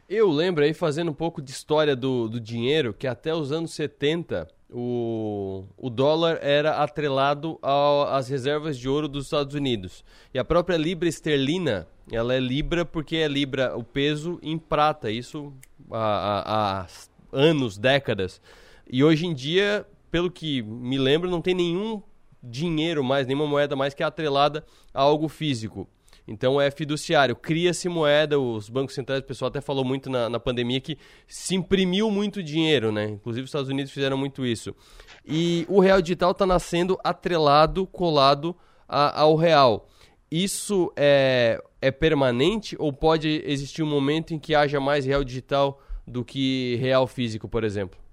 [0.08, 3.74] Eu lembro aí, fazendo um pouco de história do, do dinheiro, que até os anos
[3.74, 7.60] 70 o, o dólar era atrelado
[8.10, 10.04] às reservas de ouro dos Estados Unidos.
[10.34, 15.10] E a própria libra esterlina, ela é libra porque é libra o peso em prata,
[15.10, 15.54] isso
[15.92, 16.88] há, há
[17.32, 18.42] anos, décadas.
[18.90, 22.02] E hoje em dia, pelo que me lembro, não tem nenhum
[22.42, 25.88] dinheiro mais, nenhuma moeda mais que é atrelada a algo físico.
[26.28, 30.40] Então é fiduciário, cria-se moeda, os bancos centrais, o pessoal até falou muito na, na
[30.40, 33.06] pandemia que se imprimiu muito dinheiro, né?
[33.10, 34.76] Inclusive os Estados Unidos fizeram muito isso.
[35.24, 38.56] E o real digital está nascendo atrelado, colado
[38.88, 39.88] a, ao real.
[40.32, 45.80] Isso é, é permanente ou pode existir um momento em que haja mais real digital
[46.08, 48.05] do que real físico, por exemplo?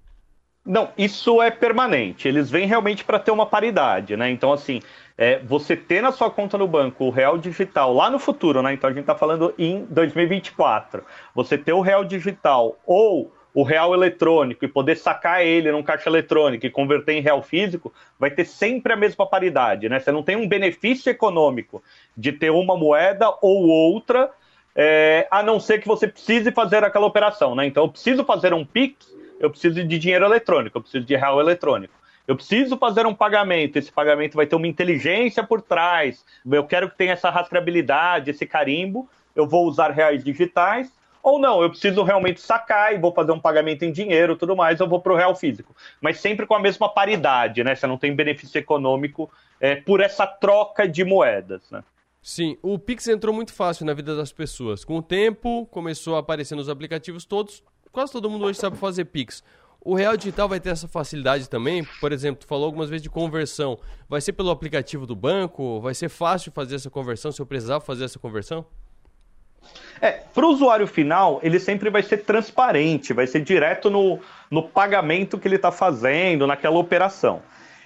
[0.65, 2.27] Não, isso é permanente.
[2.27, 4.29] Eles vêm realmente para ter uma paridade, né?
[4.29, 4.81] Então, assim,
[5.17, 8.73] é, você ter na sua conta no banco o real digital lá no futuro, né?
[8.73, 11.03] Então a gente está falando em 2024.
[11.35, 16.09] Você ter o real digital ou o real eletrônico e poder sacar ele num caixa
[16.09, 19.99] eletrônico e converter em real físico, vai ter sempre a mesma paridade, né?
[19.99, 21.83] Você não tem um benefício econômico
[22.17, 24.31] de ter uma moeda ou outra,
[24.75, 27.67] é, a não ser que você precise fazer aquela operação, né?
[27.67, 31.39] Então eu preciso fazer um PIX, eu preciso de dinheiro eletrônico, eu preciso de real
[31.39, 31.93] eletrônico.
[32.25, 36.89] Eu preciso fazer um pagamento, esse pagamento vai ter uma inteligência por trás, eu quero
[36.89, 40.89] que tenha essa rastreabilidade, esse carimbo, eu vou usar reais digitais,
[41.21, 44.79] ou não, eu preciso realmente sacar e vou fazer um pagamento em dinheiro tudo mais,
[44.79, 45.75] eu vou para o real físico.
[45.99, 47.75] Mas sempre com a mesma paridade, né?
[47.75, 49.29] Você não tem benefício econômico
[49.59, 51.83] é, por essa troca de moedas, né?
[52.21, 54.85] Sim, o Pix entrou muito fácil na vida das pessoas.
[54.85, 57.61] Com o tempo, começou a aparecer nos aplicativos todos,
[57.93, 59.43] quase todo mundo hoje sabe fazer Pix.
[59.79, 61.85] O Real Digital vai ter essa facilidade também?
[61.99, 63.77] Por exemplo, tu falou algumas vezes de conversão.
[64.09, 65.79] Vai ser pelo aplicativo do banco?
[65.79, 68.65] Vai ser fácil fazer essa conversão se eu precisar fazer essa conversão?
[70.01, 74.63] É, para o usuário final, ele sempre vai ser transparente, vai ser direto no, no
[74.63, 77.41] pagamento que ele está fazendo, naquela operação.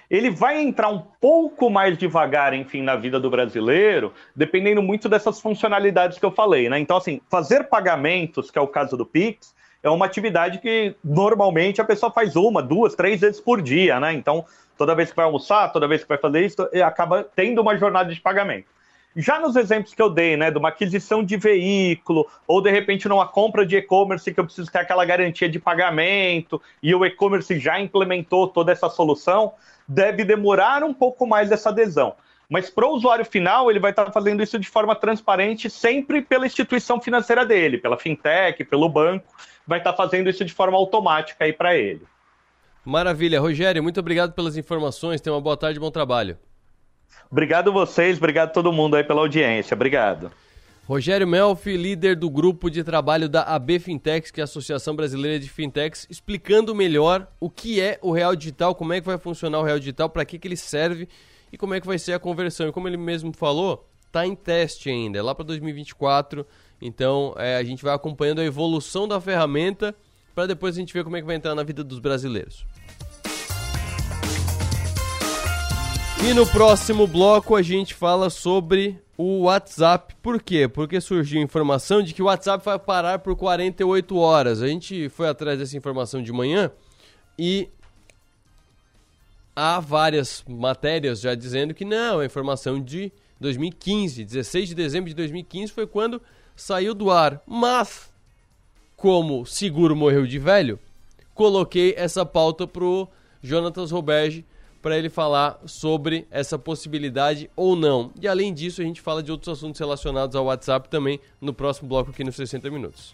[0.09, 5.41] Ele vai entrar um pouco mais devagar, enfim, na vida do brasileiro, dependendo muito dessas
[5.41, 6.79] funcionalidades que eu falei, né?
[6.79, 9.53] Então, assim, fazer pagamentos, que é o caso do Pix,
[9.87, 14.13] é uma atividade que normalmente a pessoa faz uma, duas, três vezes por dia, né?
[14.13, 14.45] Então,
[14.77, 18.13] toda vez que vai almoçar, toda vez que vai fazer isso, acaba tendo uma jornada
[18.13, 18.67] de pagamento.
[19.15, 23.09] Já nos exemplos que eu dei, né, de uma aquisição de veículo, ou de repente
[23.09, 27.57] numa compra de e-commerce que eu preciso ter aquela garantia de pagamento, e o e-commerce
[27.59, 29.53] já implementou toda essa solução,
[29.87, 32.13] deve demorar um pouco mais essa adesão.
[32.47, 36.45] Mas para o usuário final, ele vai estar fazendo isso de forma transparente, sempre pela
[36.45, 39.25] instituição financeira dele, pela fintech, pelo banco
[39.67, 42.01] vai estar tá fazendo isso de forma automática aí para ele.
[42.85, 43.41] Maravilha.
[43.41, 45.19] Rogério, muito obrigado pelas informações.
[45.19, 46.37] Tenha uma boa tarde e bom trabalho.
[47.29, 49.75] Obrigado vocês, obrigado todo mundo aí pela audiência.
[49.75, 50.31] Obrigado.
[50.87, 55.37] Rogério Melfi, líder do grupo de trabalho da AB Fintechs, que é a Associação Brasileira
[55.37, 59.59] de Fintechs, explicando melhor o que é o Real Digital, como é que vai funcionar
[59.59, 61.09] o Real Digital, para que, que ele serve
[61.51, 62.69] e como é que vai ser a conversão.
[62.69, 66.47] E como ele mesmo falou, está em teste ainda, é lá para 2024
[66.81, 69.95] então é, a gente vai acompanhando a evolução da ferramenta
[70.33, 72.65] para depois a gente ver como é que vai entrar na vida dos brasileiros.
[76.23, 80.15] E no próximo bloco a gente fala sobre o WhatsApp.
[80.21, 80.67] Por quê?
[80.67, 84.61] Porque surgiu informação de que o WhatsApp vai parar por 48 horas.
[84.61, 86.71] A gente foi atrás dessa informação de manhã
[87.37, 87.69] e
[89.55, 95.15] há várias matérias já dizendo que não, é informação de 2015, 16 de dezembro de
[95.15, 96.21] 2015 foi quando
[96.57, 97.41] saiu do ar.
[97.47, 98.11] Mas,
[98.97, 100.77] como seguro morreu de velho,
[101.33, 103.07] coloquei essa pauta pro
[103.41, 104.43] Jonatas Roberge
[104.81, 108.11] para ele falar sobre essa possibilidade ou não.
[108.19, 111.87] E além disso, a gente fala de outros assuntos relacionados ao WhatsApp também no próximo
[111.87, 113.13] bloco aqui nos 60 minutos.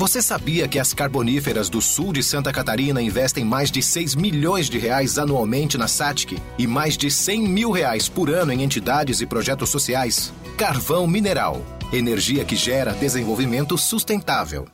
[0.00, 4.70] Você sabia que as carboníferas do sul de Santa Catarina investem mais de 6 milhões
[4.70, 9.20] de reais anualmente na SATIC e mais de 100 mil reais por ano em entidades
[9.20, 10.32] e projetos sociais?
[10.56, 11.62] Carvão Mineral.
[11.92, 14.66] Energia que gera desenvolvimento sustentável.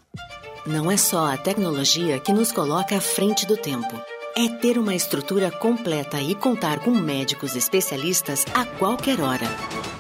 [0.67, 4.01] Não é só a tecnologia que nos coloca à frente do tempo.
[4.37, 9.47] É ter uma estrutura completa e contar com médicos especialistas a qualquer hora.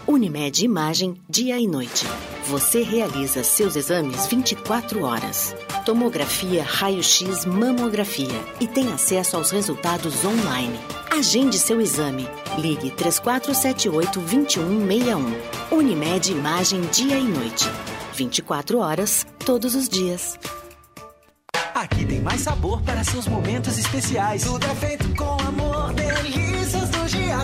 [0.08, 2.06] Unimed Imagem, dia e noite.
[2.46, 5.52] Você realiza seus exames 24 horas.
[5.84, 10.78] Tomografia, raio-x, mamografia e tem acesso aos resultados online.
[11.10, 12.28] Agende seu exame.
[12.56, 15.72] Ligue 3478-2161.
[15.72, 17.68] Unimed Imagem Dia e Noite.
[18.14, 20.38] 24 horas, todos os dias.
[21.74, 24.44] Aqui tem mais sabor para seus momentos especiais.
[24.44, 26.45] Tudo é feito com amor, delícias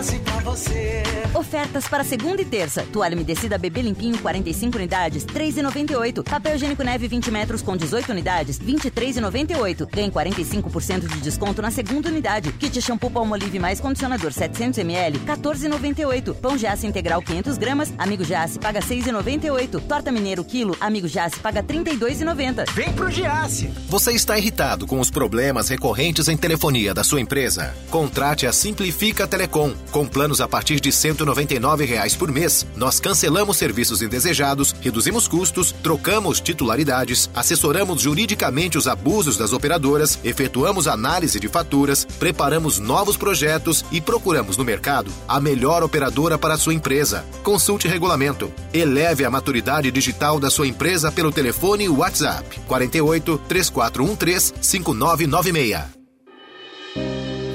[0.03, 1.03] Giasse pra você.
[1.33, 2.85] Ofertas para segunda e terça.
[2.91, 6.23] Toalha umedecida bebê limpinho 45 unidades, 3,98.
[6.23, 9.87] Papel higiênico neve 20 metros com 18 unidades, 23,98.
[9.91, 12.51] Ganhe 45% de desconto na segunda unidade.
[12.51, 16.35] Kit shampoo Palmolive mais condicionador 700 ml, 14,98.
[16.35, 19.81] Pão Giasse integral 500 gramas, Amigo Giasse paga 6,98.
[19.87, 22.69] Torta Mineiro quilo, Amigo Giasse paga 32,90.
[22.73, 23.67] Vem pro Giasse.
[23.87, 27.73] Você está irritado com os problemas recorrentes em telefonia da sua empresa?
[27.89, 29.73] Contrate a Simplifica Telecom.
[29.93, 35.71] Com planos a partir de 199 reais por mês, nós cancelamos serviços indesejados, reduzimos custos,
[35.83, 43.85] trocamos titularidades, assessoramos juridicamente os abusos das operadoras, efetuamos análise de faturas, preparamos novos projetos
[43.91, 47.23] e procuramos no mercado a melhor operadora para a sua empresa.
[47.43, 48.51] Consulte regulamento.
[48.73, 56.02] Eleve a maturidade digital da sua empresa pelo telefone WhatsApp 48 3413 5996.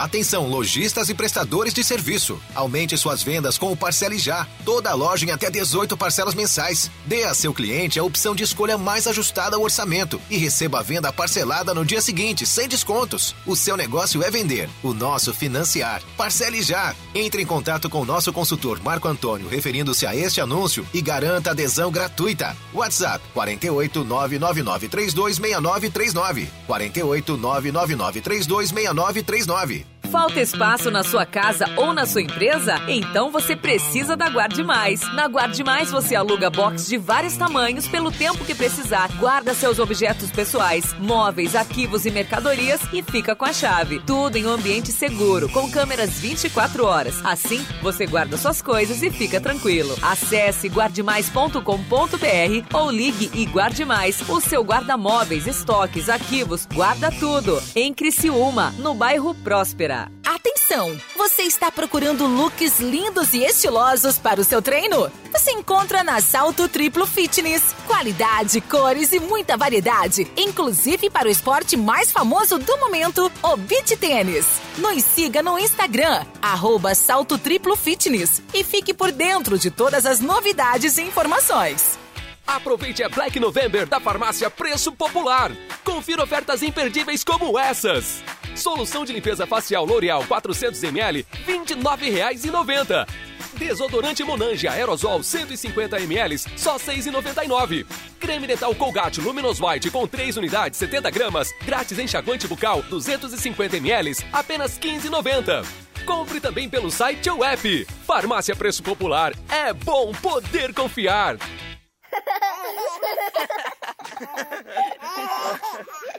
[0.00, 2.40] Atenção, lojistas e prestadores de serviço.
[2.54, 4.46] Aumente suas vendas com o Parcele Já.
[4.64, 6.90] Toda loja em até 18 parcelas mensais.
[7.04, 10.82] Dê a seu cliente a opção de escolha mais ajustada ao orçamento e receba a
[10.82, 13.34] venda parcelada no dia seguinte, sem descontos.
[13.44, 16.02] O seu negócio é vender, o nosso financiar.
[16.16, 16.94] Parcele Já.
[17.14, 21.50] Entre em contato com o nosso consultor Marco Antônio referindo-se a este anúncio e garanta
[21.50, 22.56] adesão gratuita.
[22.72, 26.48] WhatsApp 48 999 326939.
[26.66, 29.89] 48 999 326939.
[30.10, 32.74] Falta espaço na sua casa ou na sua empresa?
[32.88, 35.00] Então você precisa da Guarde Mais.
[35.14, 39.08] Na Guarde Mais você aluga box de vários tamanhos pelo tempo que precisar.
[39.18, 44.00] Guarda seus objetos pessoais, móveis, arquivos e mercadorias e fica com a chave.
[44.00, 47.24] Tudo em um ambiente seguro, com câmeras 24 horas.
[47.24, 49.96] Assim, você guarda suas coisas e fica tranquilo.
[50.02, 54.28] Acesse guardemais.com.br ou ligue e guarde mais.
[54.28, 57.62] O seu guarda-móveis, estoques, arquivos, guarda tudo.
[57.76, 59.99] Em Criciúma, no bairro Próspera.
[60.24, 60.96] Atenção!
[61.16, 65.10] Você está procurando looks lindos e estilosos para o seu treino?
[65.32, 67.74] Você encontra na Salto Triplo Fitness.
[67.86, 73.96] Qualidade, cores e muita variedade, inclusive para o esporte mais famoso do momento, o beach
[73.96, 74.46] tênis.
[74.78, 80.20] Nos siga no Instagram, arroba Salto Triplo Fitness e fique por dentro de todas as
[80.20, 81.98] novidades e informações.
[82.46, 85.52] Aproveite a Black November da farmácia Preço Popular.
[85.84, 88.22] Confira ofertas imperdíveis como essas.
[88.60, 93.08] Solução de limpeza facial L'Oreal 400ml, R$ 29,90.
[93.54, 97.86] Desodorante Monange Aerosol 150ml, só R$ 6,99.
[98.20, 104.76] Creme dental Colgate Luminous White com 3 unidades, 70 gramas, grátis enxaguante bucal 250ml, apenas
[104.76, 105.64] R$ 15,90.
[106.04, 107.86] Compre também pelo site ou app.
[108.06, 109.32] Farmácia Preço Popular.
[109.48, 111.38] É bom poder confiar.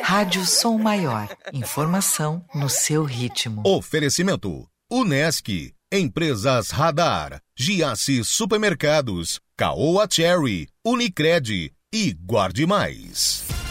[0.00, 1.28] Rádio Som Maior.
[1.52, 3.62] Informação no seu ritmo.
[3.66, 13.61] Oferecimento: Unesc, Empresas Radar, Giasse Supermercados, Caoa Cherry, Unicred e Guarde Mais.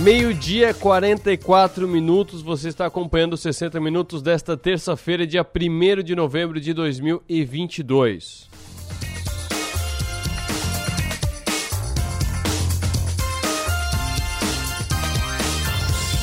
[0.00, 2.40] Meio-dia, 44 minutos.
[2.40, 8.48] Você está acompanhando os 60 minutos desta terça-feira, dia 1 de novembro de 2022.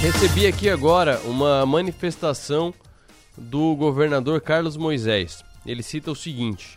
[0.01, 2.73] Recebi aqui agora uma manifestação
[3.37, 5.43] do governador Carlos Moisés.
[5.63, 6.76] Ele cita o seguinte: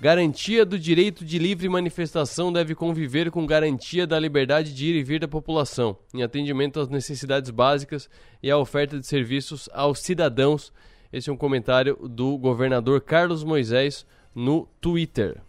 [0.00, 5.02] Garantia do direito de livre manifestação deve conviver com garantia da liberdade de ir e
[5.02, 8.08] vir da população, em atendimento às necessidades básicas
[8.40, 10.72] e à oferta de serviços aos cidadãos
[11.12, 15.40] Esse é um comentário do governador Carlos Moisés no Twitter.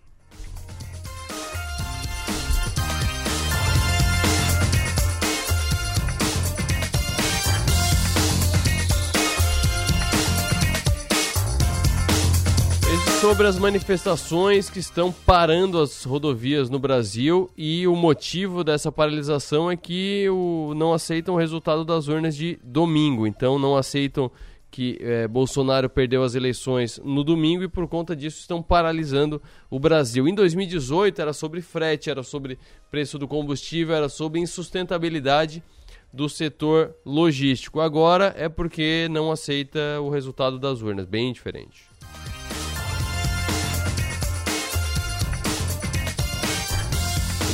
[13.29, 19.69] Sobre as manifestações que estão parando as rodovias no Brasil e o motivo dessa paralisação
[19.69, 23.27] é que o, não aceitam o resultado das urnas de domingo.
[23.27, 24.31] Então não aceitam
[24.71, 29.79] que é, Bolsonaro perdeu as eleições no domingo e por conta disso estão paralisando o
[29.79, 30.27] Brasil.
[30.27, 32.57] Em 2018 era sobre frete, era sobre
[32.89, 35.61] preço do combustível, era sobre insustentabilidade
[36.11, 37.79] do setor logístico.
[37.79, 41.88] Agora é porque não aceita o resultado das urnas, bem diferente.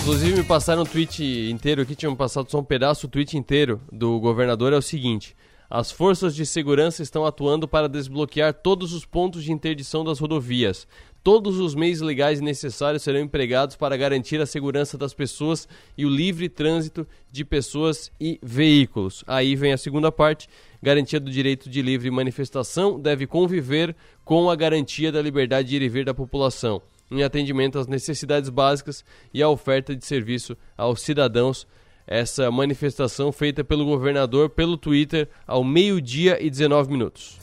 [0.05, 3.81] Inclusive me passaram um tweet inteiro aqui, tinham passado só um pedaço, o tweet inteiro
[3.91, 5.35] do governador é o seguinte:
[5.67, 10.87] as forças de segurança estão atuando para desbloquear todos os pontos de interdição das rodovias.
[11.23, 16.09] Todos os meios legais necessários serão empregados para garantir a segurança das pessoas e o
[16.09, 19.23] livre trânsito de pessoas e veículos.
[19.25, 20.47] Aí vem a segunda parte:
[20.83, 25.81] garantia do direito de livre manifestação deve conviver com a garantia da liberdade de ir
[25.81, 26.79] e vir da população
[27.09, 29.03] em atendimento às necessidades básicas
[29.33, 31.67] e à oferta de serviço aos cidadãos.
[32.07, 37.39] Essa manifestação feita pelo governador pelo Twitter ao meio-dia e 19 minutos.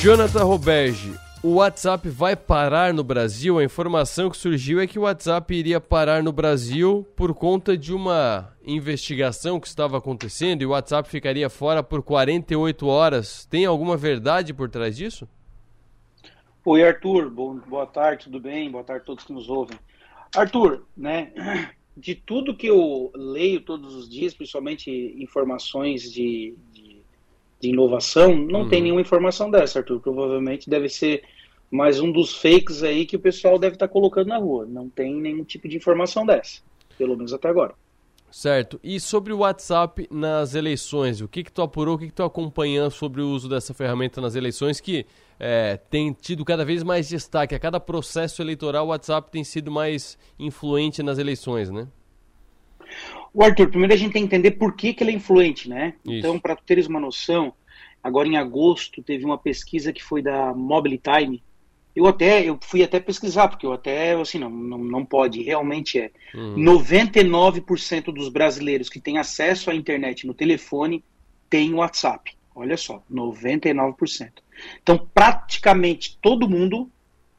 [0.00, 1.12] Jonathan Roberge,
[1.42, 3.58] o WhatsApp vai parar no Brasil?
[3.58, 7.94] A informação que surgiu é que o WhatsApp iria parar no Brasil por conta de
[7.94, 13.46] uma investigação que estava acontecendo e o WhatsApp ficaria fora por 48 horas.
[13.46, 15.26] Tem alguma verdade por trás disso?
[16.62, 17.30] Oi, Arthur.
[17.30, 18.70] Bom, boa tarde, tudo bem?
[18.70, 19.78] Boa tarde a todos que nos ouvem.
[20.36, 21.32] Arthur, né?
[21.96, 26.54] De tudo que eu leio todos os dias, principalmente informações de,
[27.60, 28.68] de inovação, não uhum.
[28.68, 30.00] tem nenhuma informação dessa, Arthur.
[30.00, 31.22] Provavelmente deve ser
[31.70, 34.66] mais um dos fakes aí que o pessoal deve estar tá colocando na rua.
[34.66, 36.60] Não tem nenhum tipo de informação dessa,
[36.96, 37.74] pelo menos até agora.
[38.30, 38.78] Certo.
[38.82, 42.22] E sobre o WhatsApp nas eleições, o que que tu apurou, o que que tu
[42.22, 45.04] acompanhando sobre o uso dessa ferramenta nas eleições que
[45.38, 47.54] é, tem tido cada vez mais destaque?
[47.54, 51.88] A cada processo eleitoral o WhatsApp tem sido mais influente nas eleições, né?
[53.32, 55.94] O Arthur, primeiro a gente tem que entender por que, que ele é influente, né?
[56.04, 56.14] Isso.
[56.14, 57.52] Então, para teres uma noção,
[58.02, 61.42] agora em agosto teve uma pesquisa que foi da Mobile Time.
[61.94, 65.98] Eu até eu fui até pesquisar, porque eu até, assim, não, não, não pode, realmente
[65.98, 66.10] é.
[66.34, 66.56] Uhum.
[66.56, 71.04] 99% dos brasileiros que têm acesso à internet no telefone
[71.48, 72.32] têm WhatsApp.
[72.54, 74.30] Olha só, 99%.
[74.82, 76.90] Então, praticamente todo mundo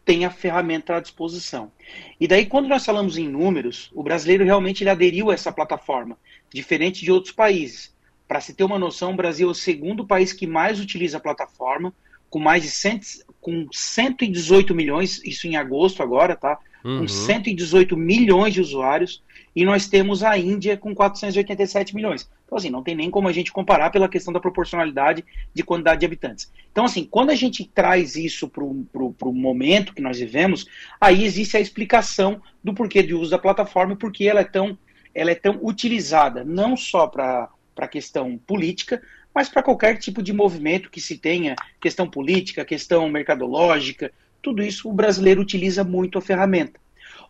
[0.03, 1.71] tem a ferramenta à disposição.
[2.19, 6.17] E daí, quando nós falamos em números, o brasileiro realmente ele aderiu a essa plataforma,
[6.53, 7.93] diferente de outros países.
[8.27, 11.21] Para se ter uma noção, o Brasil é o segundo país que mais utiliza a
[11.21, 11.93] plataforma,
[12.29, 13.01] com mais de 100,
[13.41, 16.57] com 118 milhões, isso em agosto agora, tá?
[16.83, 16.99] Uhum.
[16.99, 19.21] Com 118 milhões de usuários,
[19.55, 22.29] e nós temos a Índia com 487 milhões.
[22.45, 25.23] Então, assim, não tem nem como a gente comparar pela questão da proporcionalidade
[25.53, 26.51] de quantidade de habitantes.
[26.71, 30.65] Então, assim, quando a gente traz isso para o momento que nós vivemos,
[30.99, 34.45] aí existe a explicação do porquê de uso da plataforma e por que ela é
[34.45, 34.77] tão,
[35.13, 39.01] ela é tão utilizada, não só para a questão política,
[39.33, 44.89] mas para qualquer tipo de movimento que se tenha, questão política, questão mercadológica, tudo isso
[44.89, 46.79] o brasileiro utiliza muito a ferramenta.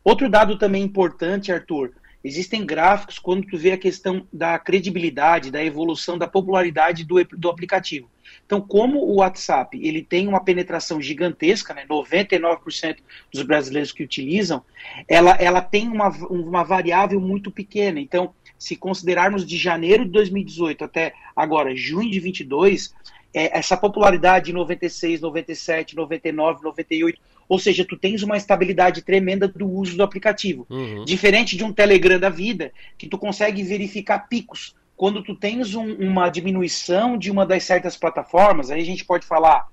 [0.04, 1.94] Outro dado também importante, Arthur,
[2.24, 7.50] Existem gráficos quando tu vê a questão da credibilidade, da evolução, da popularidade do, do
[7.50, 8.10] aplicativo.
[8.46, 12.98] Então, como o WhatsApp ele tem uma penetração gigantesca, né, 99%
[13.32, 14.64] dos brasileiros que utilizam,
[15.08, 18.00] ela, ela tem uma, uma variável muito pequena.
[18.00, 22.94] Então, se considerarmos de janeiro de 2018 até agora, junho de 22,
[23.34, 27.20] é, essa popularidade de 96, 97, 99, 98
[27.52, 30.66] ou seja, tu tens uma estabilidade tremenda do uso do aplicativo.
[30.70, 31.04] Uhum.
[31.04, 34.74] Diferente de um Telegram da vida, que tu consegue verificar picos.
[34.96, 39.26] Quando tu tens um, uma diminuição de uma das certas plataformas, aí a gente pode
[39.26, 39.68] falar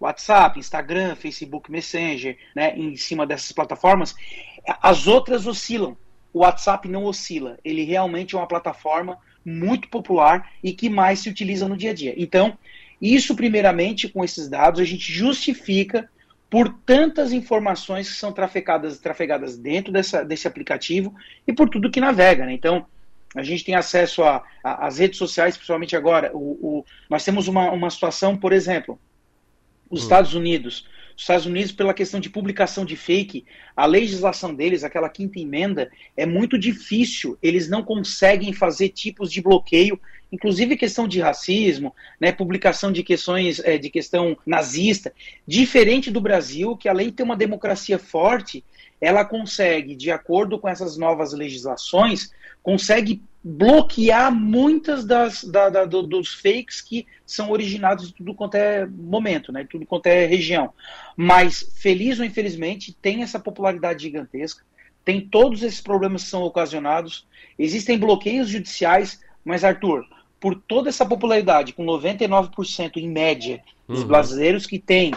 [0.00, 4.16] WhatsApp, Instagram, Facebook Messenger, né, em cima dessas plataformas,
[4.82, 5.96] as outras oscilam.
[6.34, 7.56] O WhatsApp não oscila.
[7.64, 11.94] Ele realmente é uma plataforma muito popular e que mais se utiliza no dia a
[11.94, 12.14] dia.
[12.16, 12.58] Então,
[13.00, 16.10] isso primeiramente com esses dados a gente justifica
[16.52, 21.14] por tantas informações que são trafegadas, trafegadas dentro dessa, desse aplicativo
[21.46, 22.44] e por tudo que navega.
[22.44, 22.52] Né?
[22.52, 22.84] Então,
[23.34, 24.20] a gente tem acesso
[24.62, 26.30] às redes sociais, principalmente agora.
[26.34, 29.00] O, o, nós temos uma, uma situação, por exemplo,
[29.88, 30.02] os hum.
[30.02, 30.86] Estados Unidos,
[31.16, 35.90] Os Estados Unidos, pela questão de publicação de fake, a legislação deles, aquela quinta emenda,
[36.14, 37.38] é muito difícil.
[37.42, 39.98] Eles não conseguem fazer tipos de bloqueio,
[40.32, 45.12] inclusive questão de racismo, né, publicação de questões é, de questão nazista.
[45.46, 48.64] Diferente do Brasil, que além de ter uma democracia forte,
[48.98, 52.30] ela consegue, de acordo com essas novas legislações,
[52.62, 58.54] consegue bloquear muitas das da, da, do, dos fakes que são originados de tudo quanto
[58.54, 60.72] é momento, né, de tudo quanto é região.
[61.16, 64.64] Mas, feliz ou infelizmente, tem essa popularidade gigantesca,
[65.04, 67.26] tem todos esses problemas que são ocasionados,
[67.58, 70.06] existem bloqueios judiciais, mas, Arthur,
[70.42, 74.08] por toda essa popularidade, com 99% em média dos uhum.
[74.08, 75.12] brasileiros que têm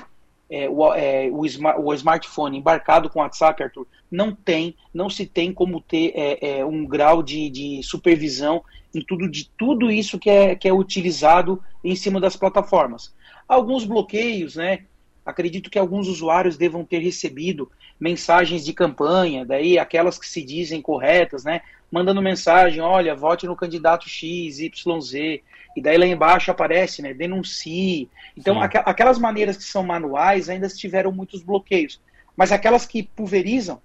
[0.48, 1.42] é, o, é, o,
[1.84, 6.66] o, smartphone embarcado com WhatsApp, Arthur, não tem, não se tem como ter é, é,
[6.66, 8.64] um grau de, de, supervisão
[8.94, 13.12] em tudo de tudo isso que é, que é utilizado em cima das plataformas.
[13.48, 14.86] Alguns bloqueios, né?
[15.26, 20.84] Acredito que alguns usuários devam ter recebido mensagens de campanha, daí aquelas que se dizem
[20.84, 21.64] corretas, né?
[21.92, 25.44] Mandando mensagem, olha, vote no candidato X, Y, Z.
[25.76, 27.14] E daí lá embaixo aparece, né?
[27.14, 28.10] Denuncie.
[28.36, 32.02] Então, aqu aquelas maneiras que são manuais ainda tiveram muitos bloqueios.
[32.36, 33.82] Mas aquelas que pulverizam,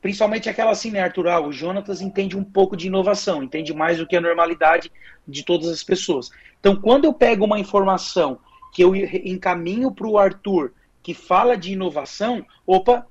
[0.00, 1.28] principalmente aquelas assim, né, Arthur?
[1.28, 4.90] Ah, o Jonatas entende um pouco de inovação, entende mais do que a normalidade
[5.26, 6.30] de todas as pessoas.
[6.60, 8.38] Então, quando eu pego uma informação
[8.72, 13.06] que eu encaminho para o Arthur, que fala de inovação, opa,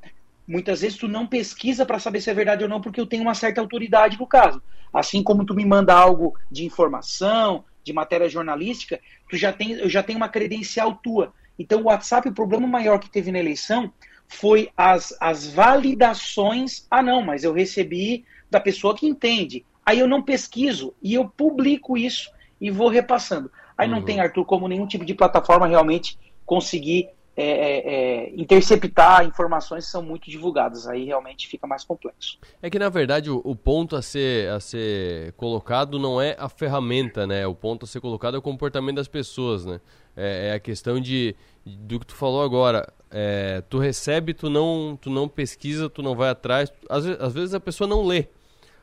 [0.48, 3.24] muitas vezes tu não pesquisa para saber se é verdade ou não, porque eu tenho
[3.24, 4.62] uma certa autoridade no caso.
[4.94, 9.90] Assim como tu me manda algo de informação, de matéria jornalística, tu já tem, eu
[9.90, 11.34] já tenho uma credencial tua.
[11.58, 13.92] Então, o WhatsApp, o problema maior que teve na eleição
[14.28, 16.88] foi as, as validações.
[16.90, 19.66] Ah, não, mas eu recebi da pessoa que entende.
[19.86, 23.52] Aí eu não pesquiso e eu publico isso e vou repassando.
[23.78, 23.96] Aí uhum.
[23.96, 27.94] não tem, Arthur, como nenhum tipo de plataforma realmente conseguir é, é,
[28.28, 30.88] é, interceptar informações que são muito divulgadas.
[30.88, 32.38] Aí realmente fica mais complexo.
[32.62, 36.48] É que na verdade o, o, ponto a ser, a ser colocado não é a
[36.48, 37.46] ferramenta, né?
[37.48, 39.82] O ponto a ser colocado é o comportamento das pessoas, né?
[40.16, 42.88] É, é a questão de do que tu falou agora.
[43.10, 46.72] É, tu recebe, tu não, tu não pesquisa, tu não vai atrás.
[46.90, 48.28] Às, às vezes a pessoa não lê.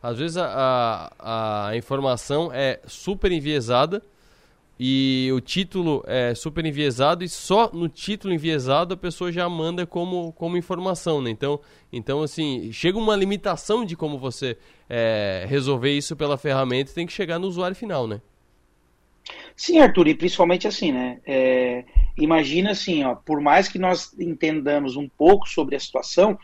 [0.02, 4.02] Às vezes a, a, a informação é super enviesada
[4.82, 9.86] e o título é super enviesado e só no título enviesado a pessoa já manda
[9.86, 11.28] como, como informação, né?
[11.28, 11.60] Então,
[11.92, 14.56] então, assim, chega uma limitação de como você
[14.88, 18.22] é, resolver isso pela ferramenta tem que chegar no usuário final, né?
[19.54, 21.20] Sim, Arthur, e principalmente assim, né?
[21.26, 21.84] É,
[22.16, 26.38] imagina assim, ó, por mais que nós entendamos um pouco sobre a situação,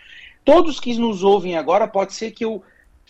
[0.44, 2.62] todos que nos ouvem agora, pode ser que eu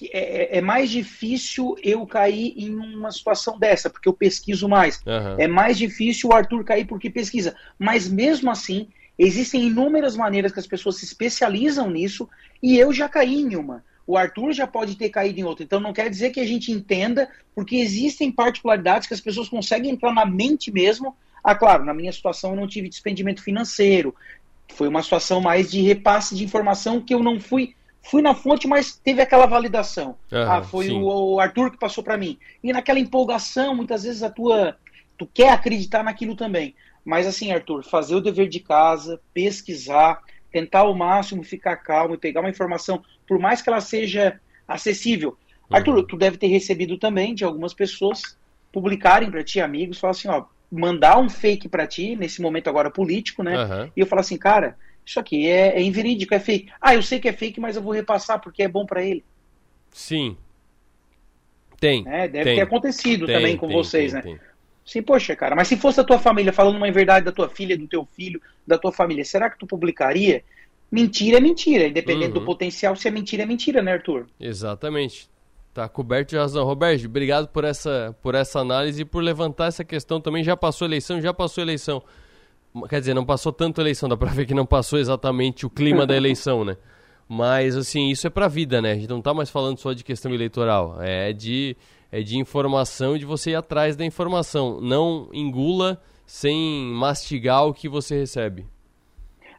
[0.02, 5.00] é, é, é, mais difícil eu cair em uma situação dessa, porque eu pesquiso mais.
[5.06, 5.36] Uhum.
[5.38, 7.56] É mais difícil o Arthur cair porque pesquisa.
[7.78, 8.88] Mas mesmo assim,
[9.18, 12.28] existem inúmeras maneiras que as pessoas se especializam nisso
[12.62, 13.82] e eu já caí em uma.
[14.06, 15.64] O Arthur já pode ter caído em outra.
[15.64, 19.90] Então não quer dizer que a gente entenda, porque existem particularidades que as pessoas conseguem
[19.90, 21.16] entrar na mente mesmo.
[21.42, 24.14] Ah, claro, na minha situação eu não tive despendimento financeiro.
[24.74, 27.74] Foi uma situação mais de repasse de informação que eu não fui
[28.10, 30.16] fui na fonte, mas teve aquela validação.
[30.30, 32.38] Uhum, ah, foi o, o, Arthur que passou para mim.
[32.62, 34.76] E naquela empolgação, muitas vezes a tua
[35.18, 36.74] tu quer acreditar naquilo também.
[37.04, 40.20] Mas assim, Arthur, fazer o dever de casa, pesquisar,
[40.52, 45.30] tentar ao máximo ficar calmo e pegar uma informação, por mais que ela seja acessível.
[45.70, 45.76] Uhum.
[45.76, 48.36] Arthur, tu deve ter recebido também de algumas pessoas
[48.72, 52.90] publicarem para ti, amigos, falar assim, ó, mandar um fake para ti, nesse momento agora
[52.90, 53.64] político, né?
[53.64, 53.90] Uhum.
[53.96, 54.76] E eu falar assim, cara,
[55.06, 56.70] isso aqui é, é inverídico, é fake.
[56.80, 59.24] Ah, eu sei que é fake, mas eu vou repassar porque é bom para ele.
[59.92, 60.36] Sim.
[61.78, 62.04] Tem.
[62.06, 62.56] É, deve tem.
[62.56, 64.38] ter acontecido tem, também com tem, vocês, né?
[64.84, 67.76] Sim, poxa, cara, mas se fosse a tua família falando uma verdade da tua filha,
[67.76, 70.42] do teu filho, da tua família, será que tu publicaria?
[70.90, 72.34] Mentira é mentira, independente uhum.
[72.34, 74.26] do potencial, se é mentira é mentira, né, Arthur?
[74.38, 75.28] Exatamente.
[75.74, 76.64] Tá coberto de razão.
[76.64, 80.42] Roberto, obrigado por essa, por essa análise e por levantar essa questão também.
[80.42, 82.02] Já passou eleição, já passou eleição.
[82.88, 85.70] Quer dizer, não passou tanto a eleição, dá pra ver que não passou exatamente o
[85.70, 86.76] clima da eleição, né?
[87.28, 88.92] Mas, assim, isso é pra vida, né?
[88.92, 90.96] A gente não tá mais falando só de questão eleitoral.
[91.00, 91.76] É de,
[92.12, 94.80] é de informação e de você ir atrás da informação.
[94.80, 98.66] Não engula sem mastigar o que você recebe.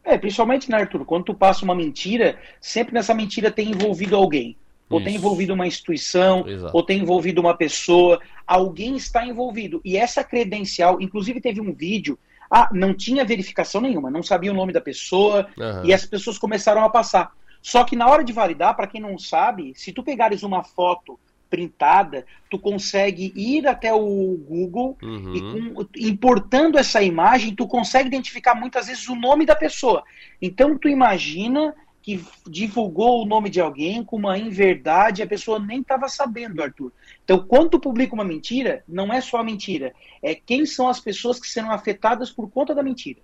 [0.04, 1.04] É, principalmente, né, Arthur?
[1.06, 4.56] Quando tu passa uma mentira, sempre nessa mentira tem envolvido alguém.
[4.90, 5.06] Ou Isso.
[5.06, 6.72] tem envolvido uma instituição, Exato.
[6.76, 8.22] ou tem envolvido uma pessoa.
[8.46, 9.82] Alguém está envolvido.
[9.84, 12.18] E essa credencial, inclusive teve um vídeo
[12.50, 15.86] ah, não tinha verificação nenhuma, não sabia o nome da pessoa uhum.
[15.86, 17.32] e as pessoas começaram a passar.
[17.62, 21.20] Só que na hora de validar, para quem não sabe, se tu pegares uma foto
[21.50, 25.34] printada, tu consegue ir até o Google Uhum.
[25.34, 30.04] e com- importando essa imagem, tu consegue identificar muitas vezes o nome da pessoa.
[30.42, 31.74] Então tu imagina
[32.08, 36.90] que divulgou o nome de alguém com uma inverdade, a pessoa nem estava sabendo, Arthur.
[37.22, 39.94] Então, quando tu publica uma mentira, não é só a mentira,
[40.24, 43.20] é quem são as pessoas que serão afetadas por conta da mentira.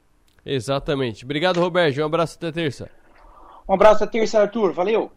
[0.45, 1.23] Exatamente.
[1.23, 1.97] Obrigado, Roberto.
[2.01, 2.91] Um abraço até terça.
[3.69, 4.73] Um abraço até terça, Arthur.
[4.73, 5.09] Valeu!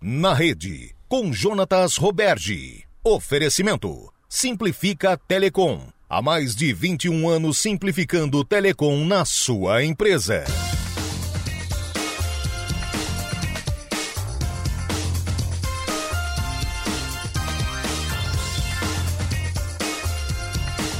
[0.00, 2.82] Na rede, com Jonatas Roberge.
[3.04, 5.99] Oferecimento: Simplifica Telecom.
[6.12, 10.44] Há mais de 21 anos simplificando telecom na sua empresa.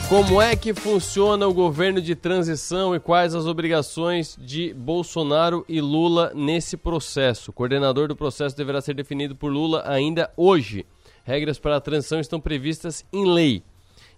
[0.08, 5.80] Como é que funciona o governo de transição e quais as obrigações de Bolsonaro e
[5.80, 7.50] Lula nesse processo?
[7.50, 10.86] O coordenador do processo deverá ser definido por Lula ainda hoje.
[11.24, 13.64] Regras para a transição estão previstas em lei.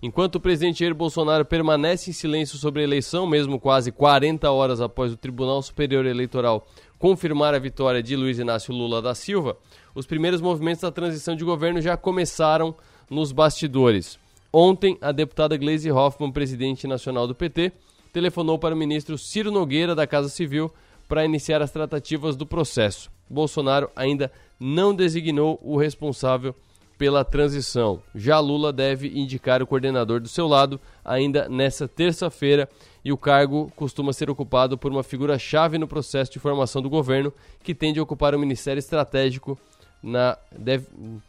[0.02, 4.80] Enquanto o presidente Jair Bolsonaro permanece em silêncio sobre a eleição, mesmo quase 40 horas
[4.80, 6.66] após o Tribunal Superior Eleitoral
[6.98, 9.56] confirmar a vitória de Luiz Inácio Lula da Silva,
[9.94, 12.74] os primeiros movimentos da transição de governo já começaram
[13.08, 14.18] nos bastidores.
[14.52, 17.72] Ontem, a deputada Gleisi Hoffmann, presidente nacional do PT,
[18.12, 20.72] telefonou para o ministro Ciro Nogueira da Casa Civil
[21.08, 23.10] para iniciar as tratativas do processo.
[23.28, 26.54] Bolsonaro ainda não designou o responsável
[26.98, 28.02] pela transição.
[28.14, 32.68] Já Lula deve indicar o coordenador do seu lado ainda nessa terça-feira
[33.04, 37.32] e o cargo costuma ser ocupado por uma figura-chave no processo de formação do governo
[37.62, 39.58] que tende a ocupar um ministério estratégico
[40.02, 40.86] na deve,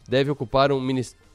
[0.08, 0.80] deve ocupar um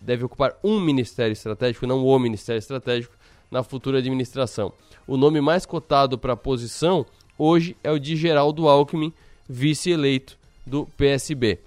[0.01, 3.15] deve ocupar um ministério estratégico, não o ministério estratégico
[3.49, 4.73] na futura administração.
[5.07, 7.05] O nome mais cotado para a posição
[7.37, 9.13] hoje é o de Geraldo Alckmin,
[9.47, 11.59] vice-eleito do PSB.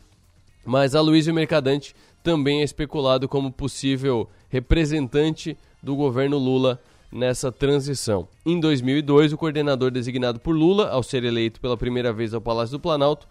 [0.65, 8.27] Mas Aloysio Mercadante também é especulado como possível representante do governo Lula nessa transição.
[8.47, 12.79] Em 2002, o coordenador designado por Lula, ao ser eleito pela primeira vez ao Palácio
[12.79, 13.29] do Planalto,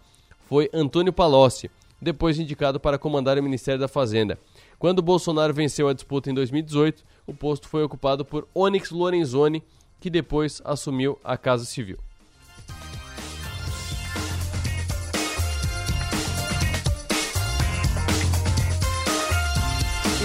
[0.48, 1.70] foi Antônio Palocci,
[2.00, 4.38] depois indicado para comandar o Ministério da Fazenda.
[4.78, 9.62] Quando Bolsonaro venceu a disputa em 2018, o posto foi ocupado por Onyx Lorenzoni,
[10.00, 11.98] que depois assumiu a Casa Civil.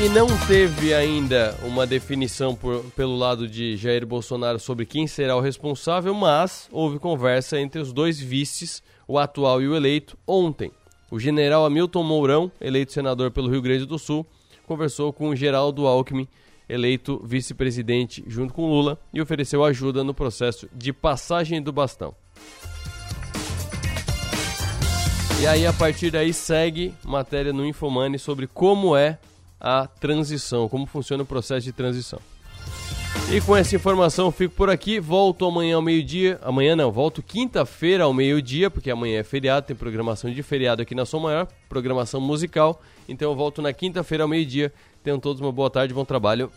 [0.04, 5.36] E não teve ainda uma definição por- pelo lado de Jair Bolsonaro sobre quem será
[5.36, 10.72] o responsável, mas houve conversa entre os dois vices, o atual e o eleito, ontem.
[11.10, 14.26] O general Hamilton Mourão, eleito senador pelo Rio Grande do Sul,
[14.68, 16.28] conversou com o Geraldo Alckmin,
[16.70, 22.14] eleito vice-presidente junto com Lula, e ofereceu ajuda no processo de passagem do bastão.
[25.42, 29.18] E aí, a partir daí, segue matéria no Infomani sobre como é
[29.60, 32.20] a transição, como funciona o processo de transição.
[33.32, 36.40] E com essa informação fico por aqui, volto amanhã ao meio-dia.
[36.42, 40.96] Amanhã não, volto quinta-feira ao meio-dia, porque amanhã é feriado, tem programação de feriado aqui
[40.96, 42.82] na Som Maior, programação musical.
[43.10, 44.72] Então eu volto na quinta-feira ao meio-dia.
[45.04, 46.50] Tenham todos uma boa tarde, bom trabalho.